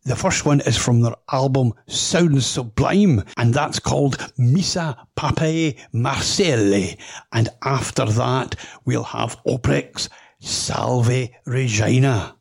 The 0.06 0.14
first 0.14 0.46
one 0.46 0.60
is 0.60 0.76
from 0.76 1.00
their 1.00 1.16
album 1.32 1.74
Sounds 1.88 2.46
Sublime, 2.46 3.24
and 3.36 3.52
that's 3.52 3.80
called 3.80 4.32
Missa 4.38 4.96
Papae 5.16 5.76
Marcelli. 5.92 6.96
And 7.32 7.48
after 7.64 8.06
that, 8.06 8.54
we'll 8.84 9.02
have 9.02 9.36
Oprex 9.44 10.08
Salve 10.40 11.28
Regina. 11.44 12.36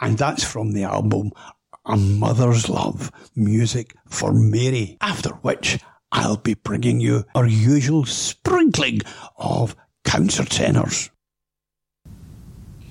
And 0.00 0.18
that's 0.18 0.44
from 0.44 0.72
the 0.72 0.84
album 0.84 1.32
A 1.86 1.96
Mother's 1.96 2.68
Love, 2.68 3.10
Music 3.34 3.96
for 4.06 4.34
Mary. 4.34 4.98
After 5.00 5.30
which, 5.30 5.78
I'll 6.12 6.36
be 6.36 6.54
bringing 6.54 7.00
you 7.00 7.24
our 7.34 7.46
usual 7.46 8.04
sprinkling 8.04 9.00
of 9.36 9.76
countertenors. 10.04 11.10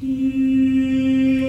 Mm. 0.02 1.47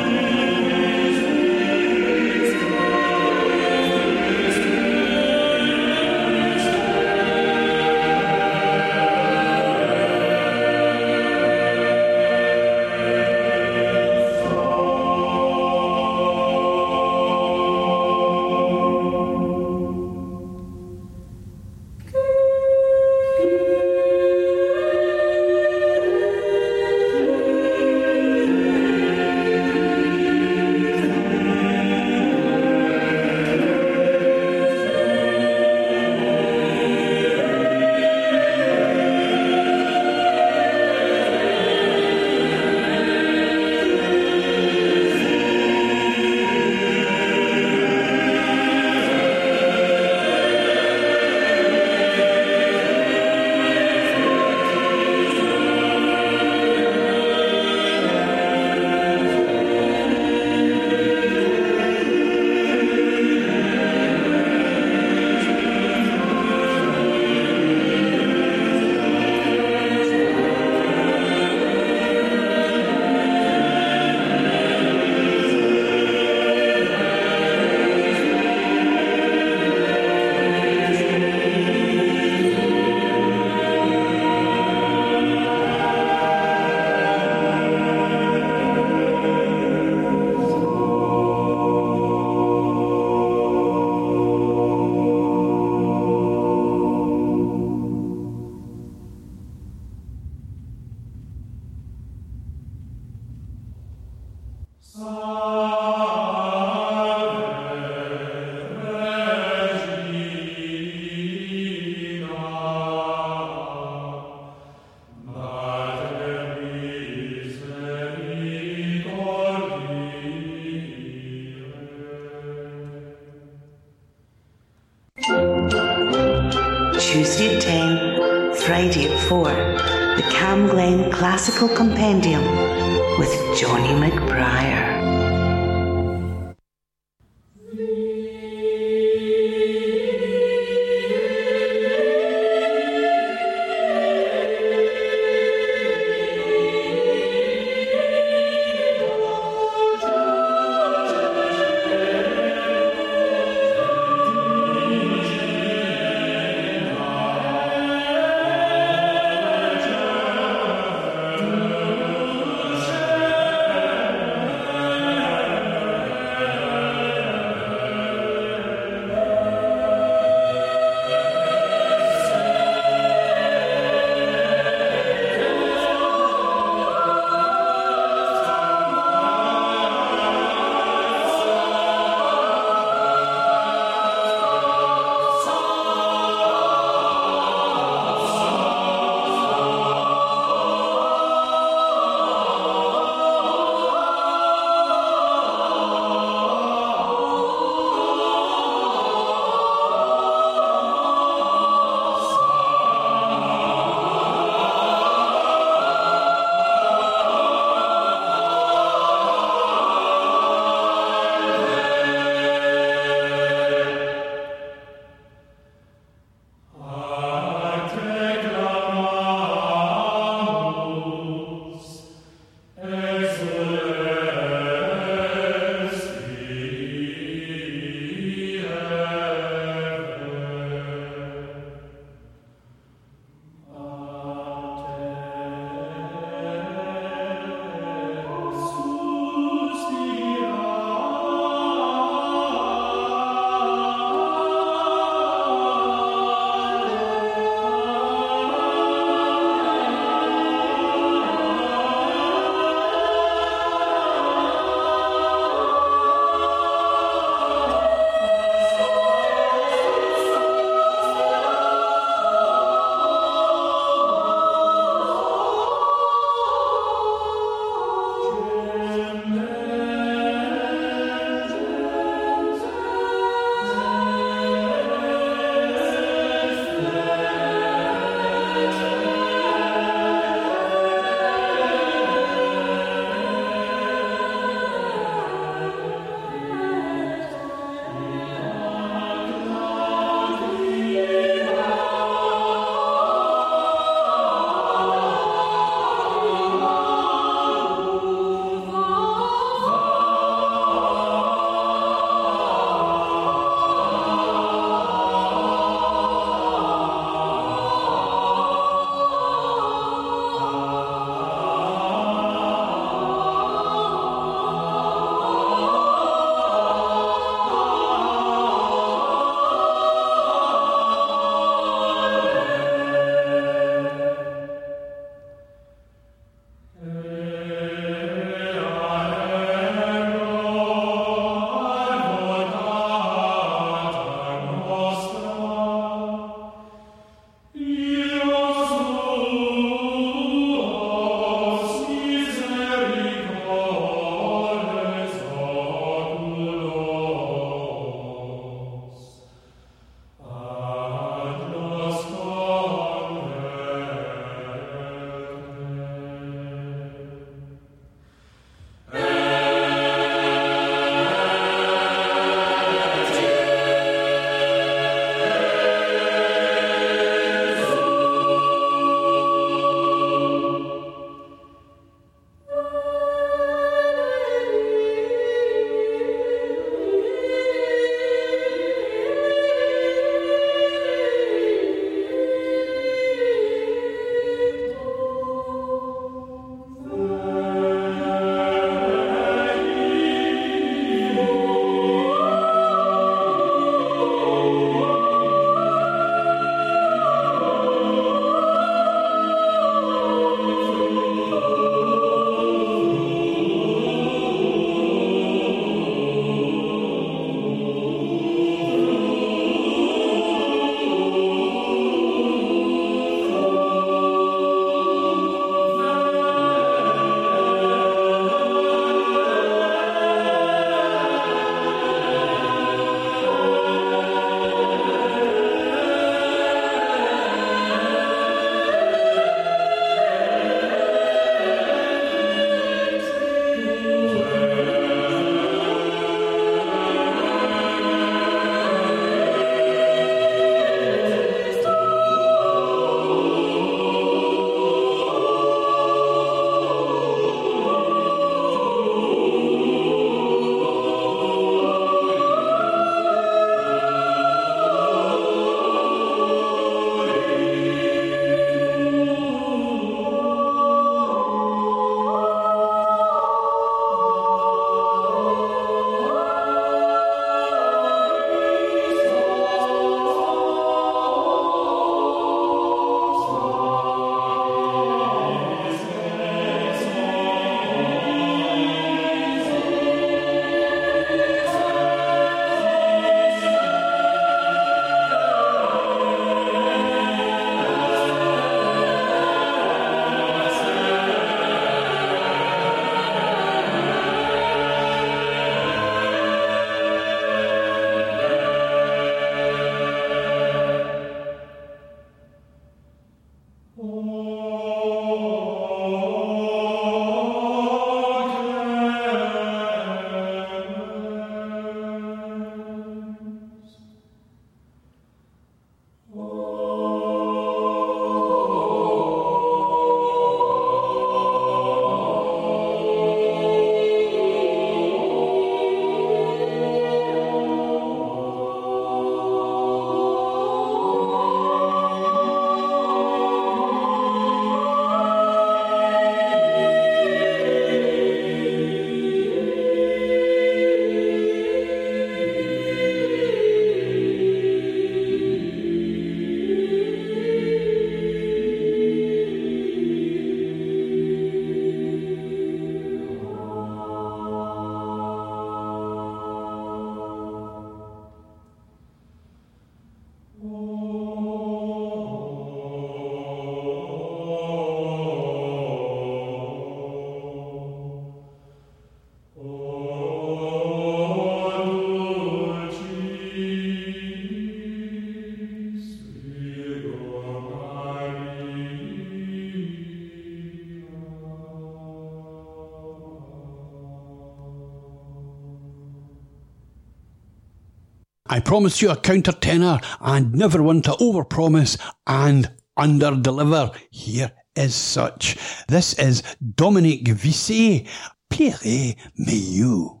I 588.31 588.39
promise 588.39 588.81
you 588.81 588.89
a 588.89 588.95
counter 588.95 589.33
tenor 589.33 589.81
and 589.99 590.33
never 590.33 590.63
one 590.63 590.81
to 590.83 590.91
overpromise 590.91 591.77
and 592.07 592.49
underdeliver. 592.79 593.75
Here 593.89 594.31
is 594.55 594.73
such. 594.73 595.37
This 595.67 595.99
is 595.99 596.23
Dominique 596.55 597.09
Visse. 597.09 597.85
Pere 598.29 598.95
Meillou. 599.19 600.00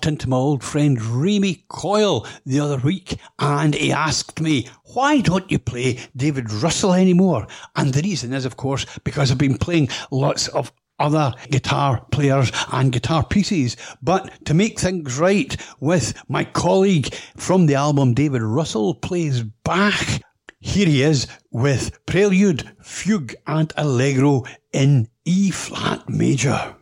Bumped 0.00 0.06
into 0.06 0.30
my 0.30 0.36
old 0.36 0.64
friend 0.64 1.02
Remy 1.02 1.66
Coyle 1.68 2.26
the 2.46 2.58
other 2.58 2.78
week 2.78 3.18
and 3.38 3.74
he 3.74 3.92
asked 3.92 4.40
me, 4.40 4.66
why 4.94 5.20
don't 5.20 5.50
you 5.50 5.58
play 5.58 5.98
David 6.16 6.50
Russell 6.50 6.94
anymore? 6.94 7.46
And 7.76 7.92
the 7.92 8.00
reason 8.00 8.32
is, 8.32 8.46
of 8.46 8.56
course, 8.56 8.86
because 9.04 9.30
I've 9.30 9.36
been 9.36 9.58
playing 9.58 9.90
lots 10.10 10.48
of 10.48 10.72
other 10.98 11.34
guitar 11.50 12.02
players 12.12 12.50
and 12.72 12.92
guitar 12.92 13.22
pieces. 13.26 13.76
But 14.00 14.46
to 14.46 14.54
make 14.54 14.80
things 14.80 15.18
right 15.18 15.54
with 15.80 16.14
my 16.30 16.44
colleague 16.44 17.12
from 17.36 17.66
the 17.66 17.74
album, 17.74 18.14
David 18.14 18.40
Russell 18.40 18.94
plays 18.94 19.42
Bach. 19.42 20.06
Here 20.60 20.86
he 20.86 21.02
is 21.02 21.26
with 21.50 22.06
Prelude, 22.06 22.70
Fugue 22.82 23.34
and 23.46 23.70
Allegro 23.76 24.44
in 24.72 25.08
E 25.26 25.50
flat 25.50 26.08
major. 26.08 26.74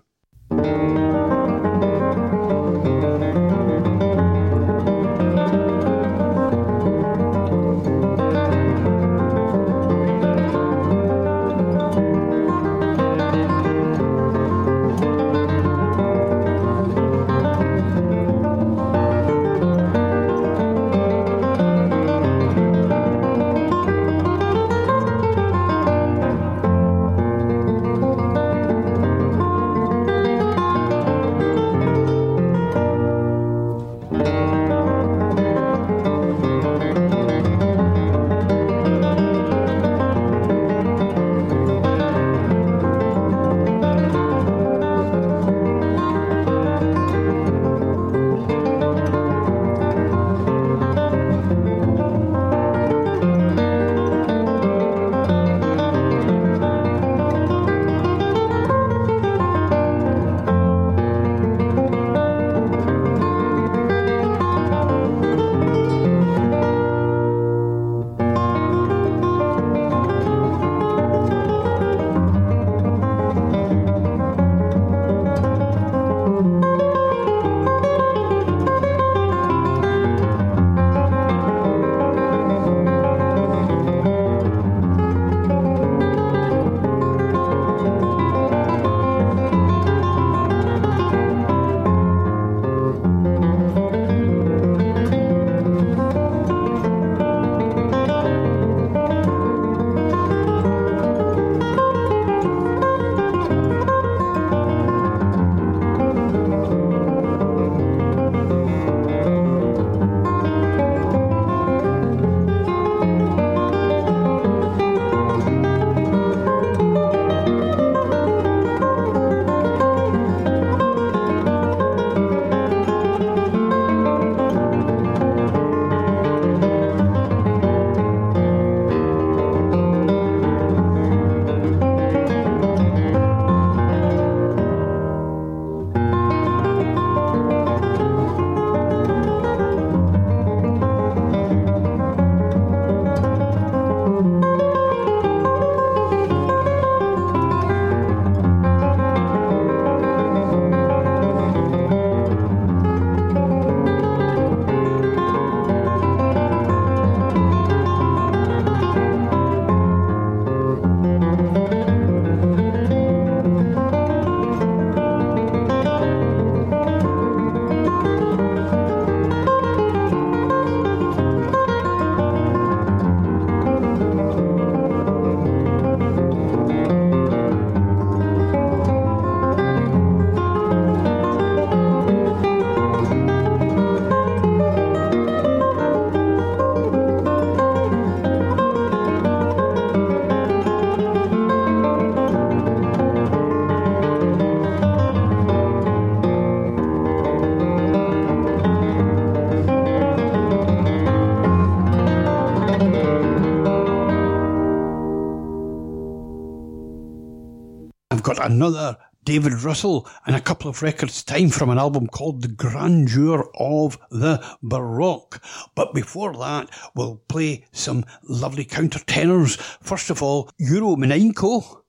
Another 208.59 208.99
David 209.23 209.63
Russell 209.63 210.09
and 210.27 210.35
a 210.35 210.41
couple 210.41 210.69
of 210.69 210.83
records 210.83 211.23
time 211.23 211.49
from 211.49 211.71
an 211.71 211.79
album 211.79 212.09
called 212.09 212.43
The 212.43 212.49
Grandeur 212.49 213.49
of 213.55 213.97
the 214.11 214.45
Baroque. 214.65 215.41
But 215.77 215.95
before 215.95 216.33
that, 216.33 216.69
we'll 216.97 217.23
play 217.29 217.67
some 217.71 218.05
lovely 218.25 218.65
countertenors. 218.65 219.61
First 219.81 220.11
of 220.11 220.25
all, 220.25 220.51
Yuri 220.59 220.97
Minenko, 220.97 221.83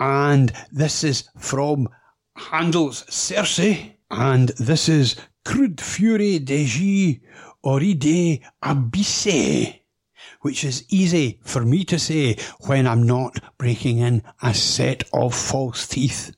and 0.00 0.52
this 0.72 1.04
is 1.04 1.28
from 1.36 1.88
Handel's 2.34 3.04
Serse, 3.08 3.60
and 4.10 4.48
this 4.58 4.88
is 4.88 5.14
Crude 5.44 5.80
Fury 5.80 6.40
Degi 6.40 7.20
Oride 7.64 8.42
Abysse 8.60 9.82
which 10.40 10.64
is 10.64 10.84
easy 10.88 11.40
for 11.42 11.64
me 11.64 11.84
to 11.84 11.98
say 11.98 12.36
when 12.66 12.86
I'm 12.86 13.02
not 13.02 13.38
breaking 13.58 13.98
in 13.98 14.22
a 14.42 14.54
set 14.54 15.04
of 15.12 15.34
false 15.34 15.86
teeth. 15.86 16.34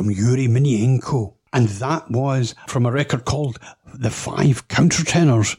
from 0.00 0.10
Yuri 0.10 0.48
Minenko. 0.48 1.34
And 1.52 1.68
that 1.68 2.10
was 2.10 2.54
from 2.66 2.86
a 2.86 2.90
record 2.90 3.26
called 3.26 3.58
The 3.92 4.08
Five 4.08 4.66
Countertenors. 4.66 5.58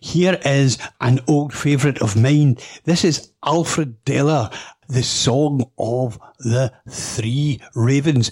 Here 0.00 0.40
is 0.46 0.78
an 1.02 1.20
old 1.28 1.52
favourite 1.52 2.00
of 2.00 2.16
mine. 2.16 2.56
This 2.84 3.04
is 3.04 3.32
Alfred 3.44 4.02
Deller, 4.06 4.50
the 4.88 5.02
song 5.02 5.70
of 5.76 6.18
the 6.38 6.72
three 6.88 7.60
ravens. 7.74 8.30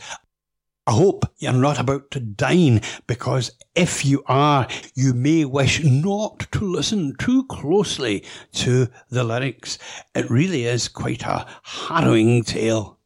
I 0.87 0.93
hope 0.93 1.27
you're 1.37 1.53
not 1.53 1.79
about 1.79 2.11
to 2.13 2.21
dine 2.21 2.81
because 3.07 3.51
if 3.75 4.03
you 4.03 4.23
are, 4.29 4.67
you 4.95 5.13
may 5.13 5.45
wish 5.45 5.85
not 5.85 6.51
to 6.53 6.65
listen 6.65 7.17
too 7.19 7.45
closely 7.49 8.25
to 8.53 8.89
the 9.11 9.25
lyrics. 9.25 9.77
It 10.15 10.31
really 10.31 10.65
is 10.65 10.89
quite 10.89 11.21
a 11.25 11.47
harrowing 11.63 12.45
tale. 12.45 12.97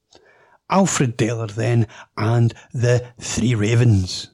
Alfred 0.70 1.16
Deller 1.16 1.51
then 1.55 1.86
and 2.16 2.55
the 2.73 3.07
Three 3.20 3.55
Ravens. 3.55 4.28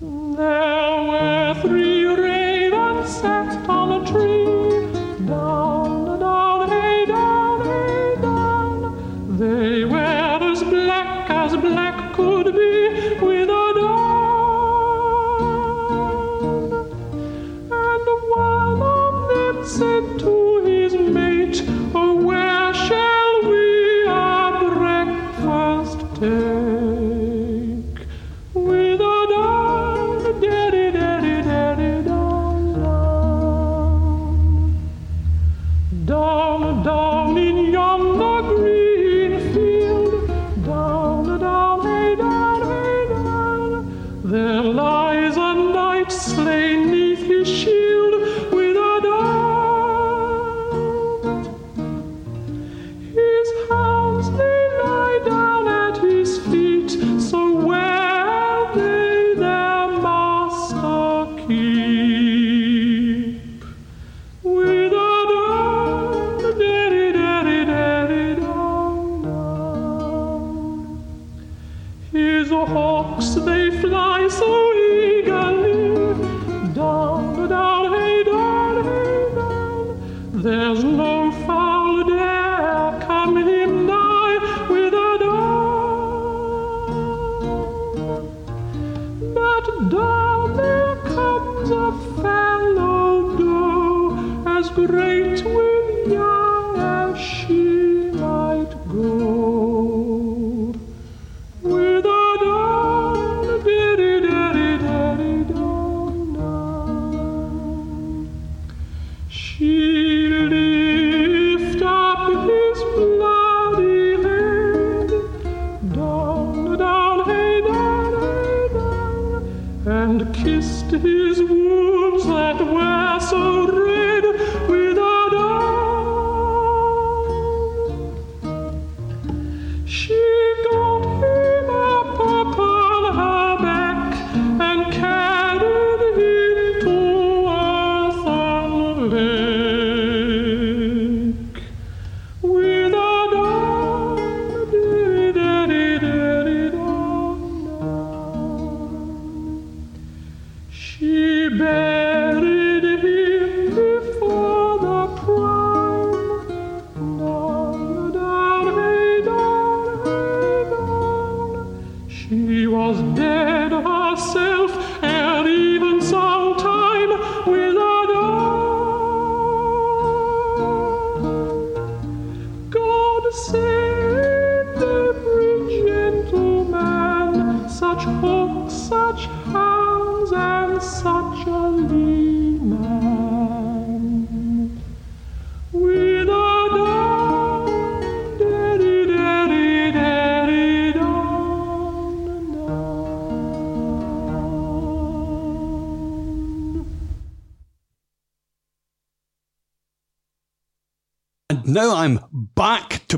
There 0.00 1.02
were 1.08 1.54
three 1.62 2.04
ravens 2.04 3.16
sat 3.16 3.68
on 3.68 4.02
a 4.02 4.06
tree 4.06 5.26
down 5.26 5.73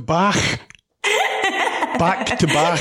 Bach. 0.07 0.37
back 1.99 2.39
to 2.39 2.47
Bach. 2.47 2.81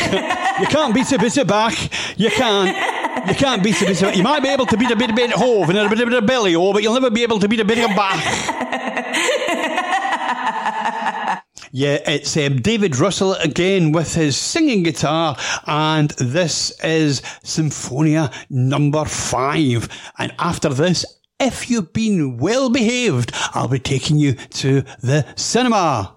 You 0.59 0.67
can't 0.67 0.93
beat 0.93 1.11
a 1.11 1.17
bit 1.17 1.37
of 1.37 1.47
Bach. 1.47 1.73
You 2.17 2.29
can't. 2.29 3.27
You 3.27 3.33
can't 3.33 3.63
beat 3.63 3.81
a 3.81 3.85
bit 3.85 4.01
of 4.03 4.15
You 4.15 4.23
might 4.23 4.43
be 4.43 4.49
able 4.49 4.67
to 4.67 4.77
beat 4.77 4.91
a 4.91 4.95
bit 4.95 5.09
of 5.09 5.39
Hove 5.39 5.69
and 5.69 5.77
a 5.79 5.89
bit 5.89 6.13
of 6.13 6.25
Belly, 6.25 6.55
oh, 6.55 6.73
but 6.73 6.83
you'll 6.83 6.93
never 6.93 7.09
be 7.09 7.23
able 7.23 7.39
to 7.39 7.47
beat 7.47 7.59
a 7.59 7.65
bit 7.65 7.79
of 7.79 7.95
Bach. 7.95 8.21
Yeah, 11.77 11.99
it's 12.07 12.37
um, 12.37 12.61
David 12.61 12.97
Russell 12.99 13.33
again 13.33 13.91
with 13.91 14.15
his 14.15 14.37
singing 14.37 14.83
guitar, 14.83 15.35
and 15.67 16.09
this 16.11 16.71
is 16.79 17.21
Symphonia 17.43 18.31
number 18.49 19.03
five. 19.03 19.89
And 20.17 20.33
after 20.39 20.69
this, 20.69 21.03
if 21.37 21.69
you've 21.69 21.91
been 21.91 22.37
well 22.37 22.69
behaved, 22.69 23.31
I'll 23.53 23.67
be 23.67 23.79
taking 23.79 24.17
you 24.17 24.35
to 24.35 24.83
the 25.01 25.25
cinema. 25.35 26.15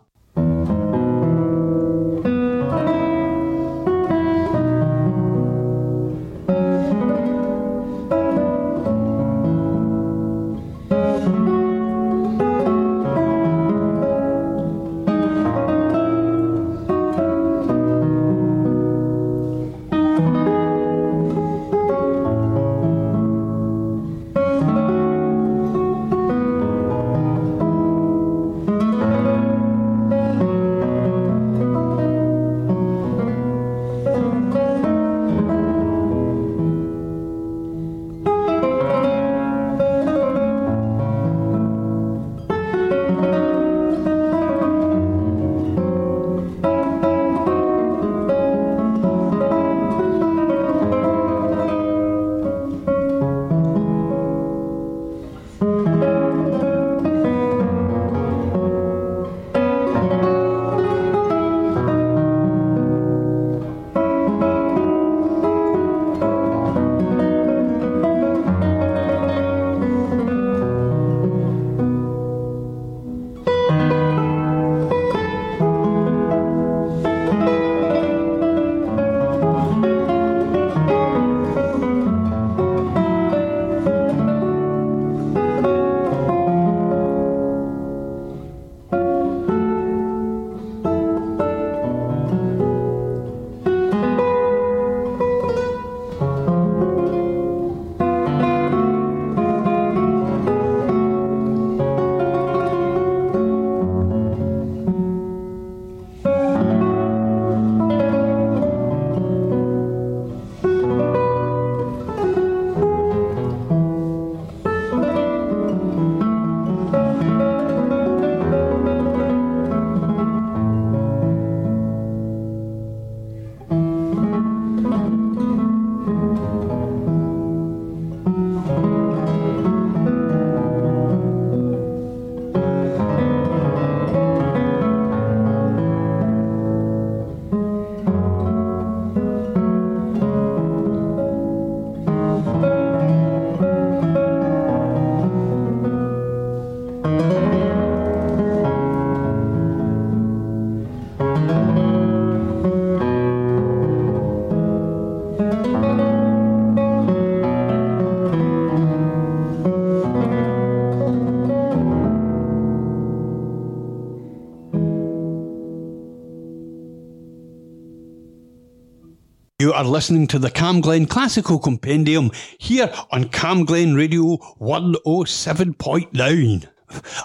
Are 169.78 169.84
listening 169.84 170.26
to 170.26 170.40
the 170.40 170.50
CamGlen 170.50 171.09
Classical 171.09 171.60
Compendium 171.60 172.32
here 172.59 172.92
on 173.12 173.26
CamGlen 173.26 173.96
Radio 173.96 174.38
107.9. 174.60 176.66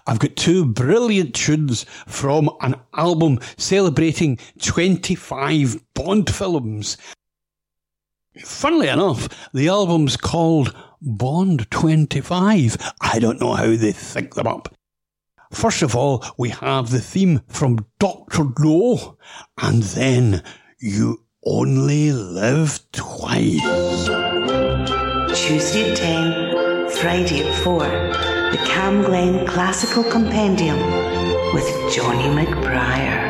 I've 0.06 0.20
got 0.20 0.36
two 0.36 0.64
brilliant 0.64 1.34
tunes 1.34 1.88
from 2.06 2.52
an 2.62 2.76
album 2.96 3.40
celebrating 3.58 4.38
25 4.62 5.84
Bond 5.96 6.30
films. 6.30 6.96
Funnily 8.38 8.90
enough, 8.90 9.50
the 9.52 9.70
album's 9.70 10.16
called 10.16 10.76
Bond 11.02 11.72
25. 11.72 12.94
I 13.02 13.18
don't 13.18 13.42
know 13.42 13.54
how 13.54 13.76
they 13.76 13.94
think 13.94 14.36
them 14.36 14.46
up. 14.46 14.72
First 15.52 15.82
of 15.82 15.96
all, 15.96 16.24
we 16.38 16.50
have 16.50 16.92
the 16.92 17.02
theme 17.02 17.42
from 17.48 17.88
Doctor 17.98 18.44
No, 18.60 19.18
and 19.60 19.82
then 19.82 20.44
You 20.78 21.23
Only 21.46 22.14
Live 22.14 22.80
Twice. 22.94 23.60
Tuesday 25.36 25.92
at 25.92 25.98
10, 25.98 26.90
Friday 26.90 27.46
at 27.46 27.64
4. 27.64 27.80
The 27.80 28.58
Cam 28.66 29.02
Glen 29.02 29.46
Classical 29.46 30.06
Compendium 30.06 30.80
with 31.54 31.68
Johnny 31.94 32.30
McBriar. 32.30 33.23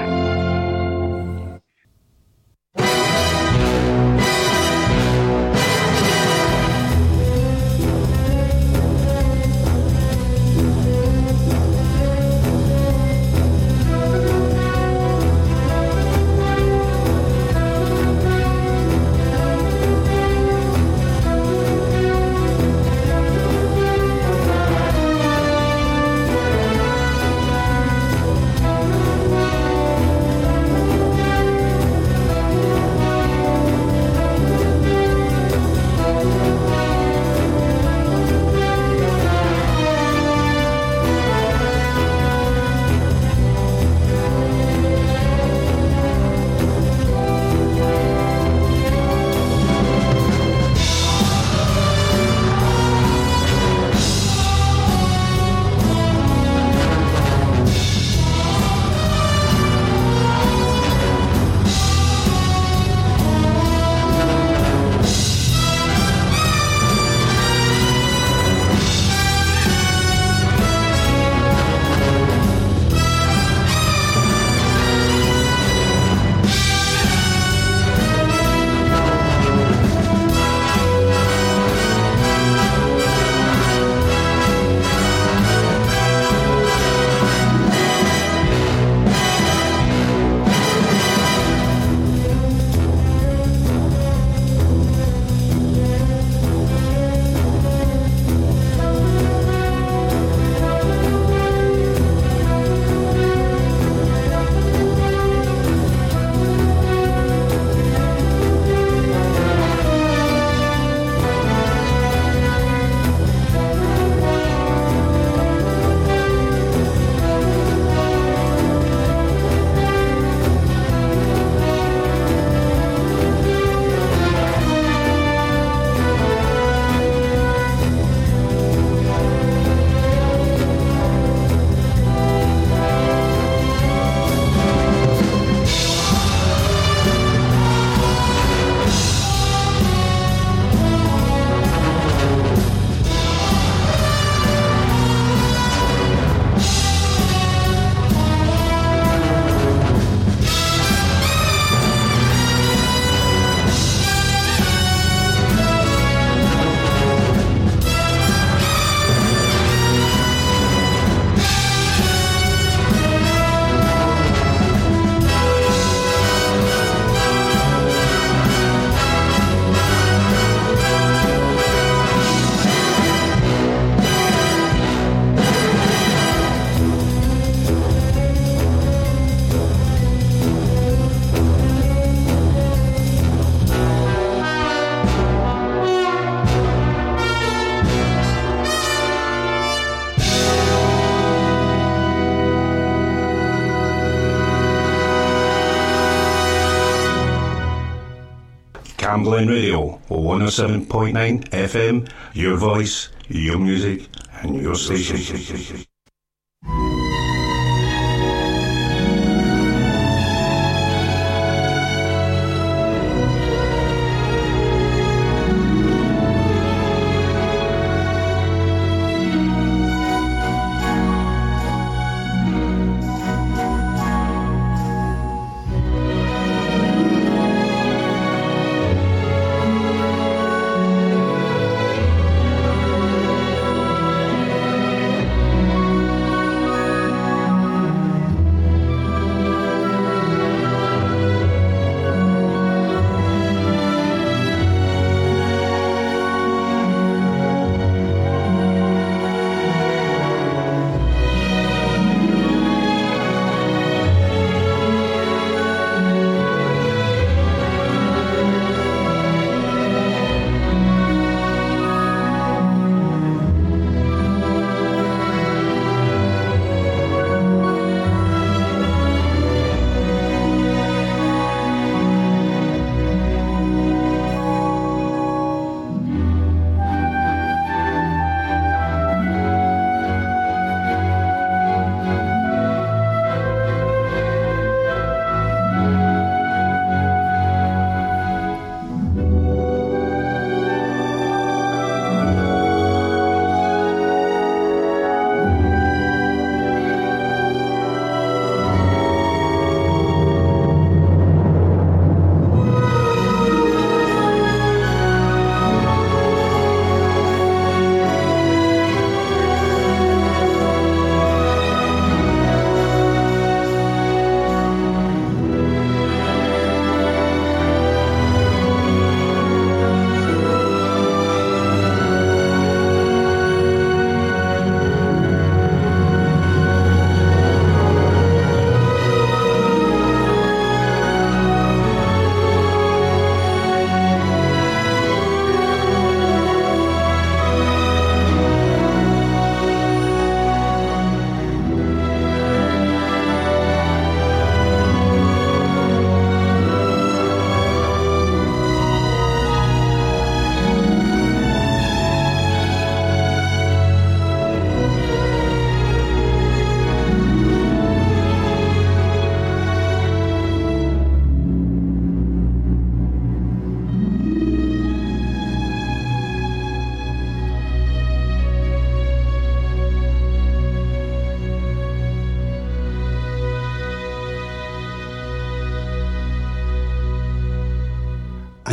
CamGlen 199.23 199.47
Radio, 199.47 199.99
107.9 200.09 201.49
FM, 201.49 202.09
your 202.33 202.57
voice, 202.57 203.07
your 203.29 203.57
music, 203.57 204.09
and 204.41 204.61
your 204.61 204.75
station. 204.75 205.85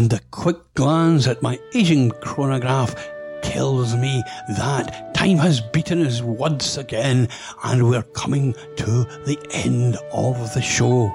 And 0.01 0.13
a 0.15 0.21
quick 0.31 0.57
glance 0.73 1.27
at 1.27 1.43
my 1.43 1.61
aging 1.75 2.13
chronograph 2.23 2.95
tells 3.43 3.95
me 3.95 4.23
that 4.57 5.13
time 5.13 5.37
has 5.37 5.61
beaten 5.61 6.07
us 6.07 6.23
once 6.23 6.79
again 6.79 7.29
and 7.65 7.87
we're 7.87 8.09
coming 8.15 8.55
to 8.77 9.05
the 9.27 9.39
end 9.53 9.99
of 10.11 10.55
the 10.55 10.63
show. 10.63 11.13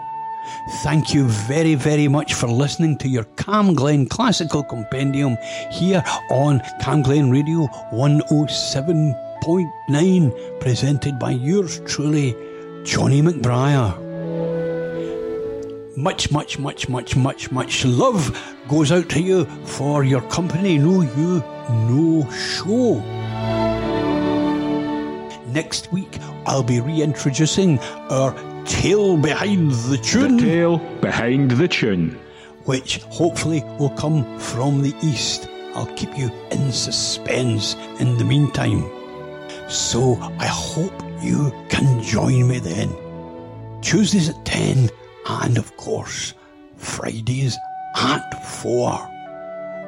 Thank 0.83 1.15
you 1.15 1.27
very, 1.47 1.73
very 1.73 2.07
much 2.07 2.35
for 2.35 2.45
listening 2.45 2.99
to 2.99 3.07
your 3.07 3.23
CamGlen 3.37 4.07
Classical 4.07 4.63
Compendium 4.63 5.35
here 5.71 6.03
on 6.29 6.59
CamGlen 6.79 7.31
Radio 7.31 7.65
107.9, 7.91 10.59
presented 10.59 11.17
by 11.17 11.31
yours 11.31 11.81
truly, 11.87 12.35
Johnny 12.83 13.23
McBriar. 13.23 14.04
Much, 15.97 16.29
much, 16.29 16.59
much, 16.59 16.89
much, 16.89 17.15
much, 17.15 17.51
much 17.53 17.85
love 17.85 18.37
goes 18.67 18.91
out 18.91 19.07
to 19.07 19.21
you 19.21 19.45
for 19.63 20.03
your 20.03 20.19
company. 20.23 20.77
No 20.77 21.01
you, 21.01 21.39
no 21.69 22.29
show. 22.31 22.99
Next 25.53 25.93
week, 25.93 26.19
I'll 26.45 26.63
be 26.63 26.81
reintroducing 26.81 27.79
our 28.09 28.33
Tale 28.65 29.15
Behind 29.15 29.71
the 29.71 29.97
Tune. 29.97 30.35
The 30.35 30.43
tale 30.43 30.77
behind 30.99 31.51
the 31.51 31.67
tune. 31.69 32.19
Which 32.65 32.97
hopefully 33.03 33.63
will 33.79 33.91
come 33.91 34.37
from 34.37 34.81
the 34.81 34.93
East. 35.01 35.47
I'll 35.75 35.93
keep 35.95 36.17
you 36.17 36.29
in 36.51 36.73
suspense 36.73 37.75
in 38.01 38.17
the 38.17 38.25
meantime. 38.25 38.83
So 39.69 40.17
I 40.39 40.47
hope 40.47 40.93
you 41.21 41.53
can 41.69 42.03
join 42.03 42.49
me 42.49 42.59
then. 42.59 42.93
Tuesdays 43.81 44.27
at 44.27 44.43
10 44.43 44.89
and 45.27 45.57
of 45.57 45.75
course 45.77 46.33
Fridays 46.77 47.57
at 47.95 48.45
4. 48.45 49.09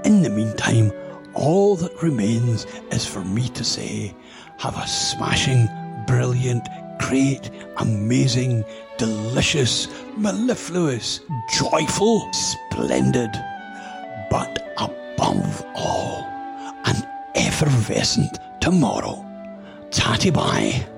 In 0.05 0.21
the 0.21 0.29
meantime, 0.29 0.91
all 1.33 1.75
that 1.75 2.01
remains 2.01 2.65
is 2.91 3.05
for 3.05 3.23
me 3.23 3.49
to 3.49 3.63
say, 3.63 4.15
have 4.57 4.77
a 4.77 4.87
smashing, 4.87 5.67
brilliant, 6.07 6.67
great, 6.99 7.51
amazing, 7.77 8.63
delicious, 8.97 9.87
mellifluous, 10.15 11.19
joyful, 11.53 12.31
splendid, 12.33 13.31
but 14.29 14.73
above 14.77 15.65
all, 15.75 16.23
an 16.85 17.07
effervescent 17.35 18.39
tomorrow. 18.61 19.23
Tatty 19.91 20.31
bye. 20.31 20.85
Bye 20.87 20.96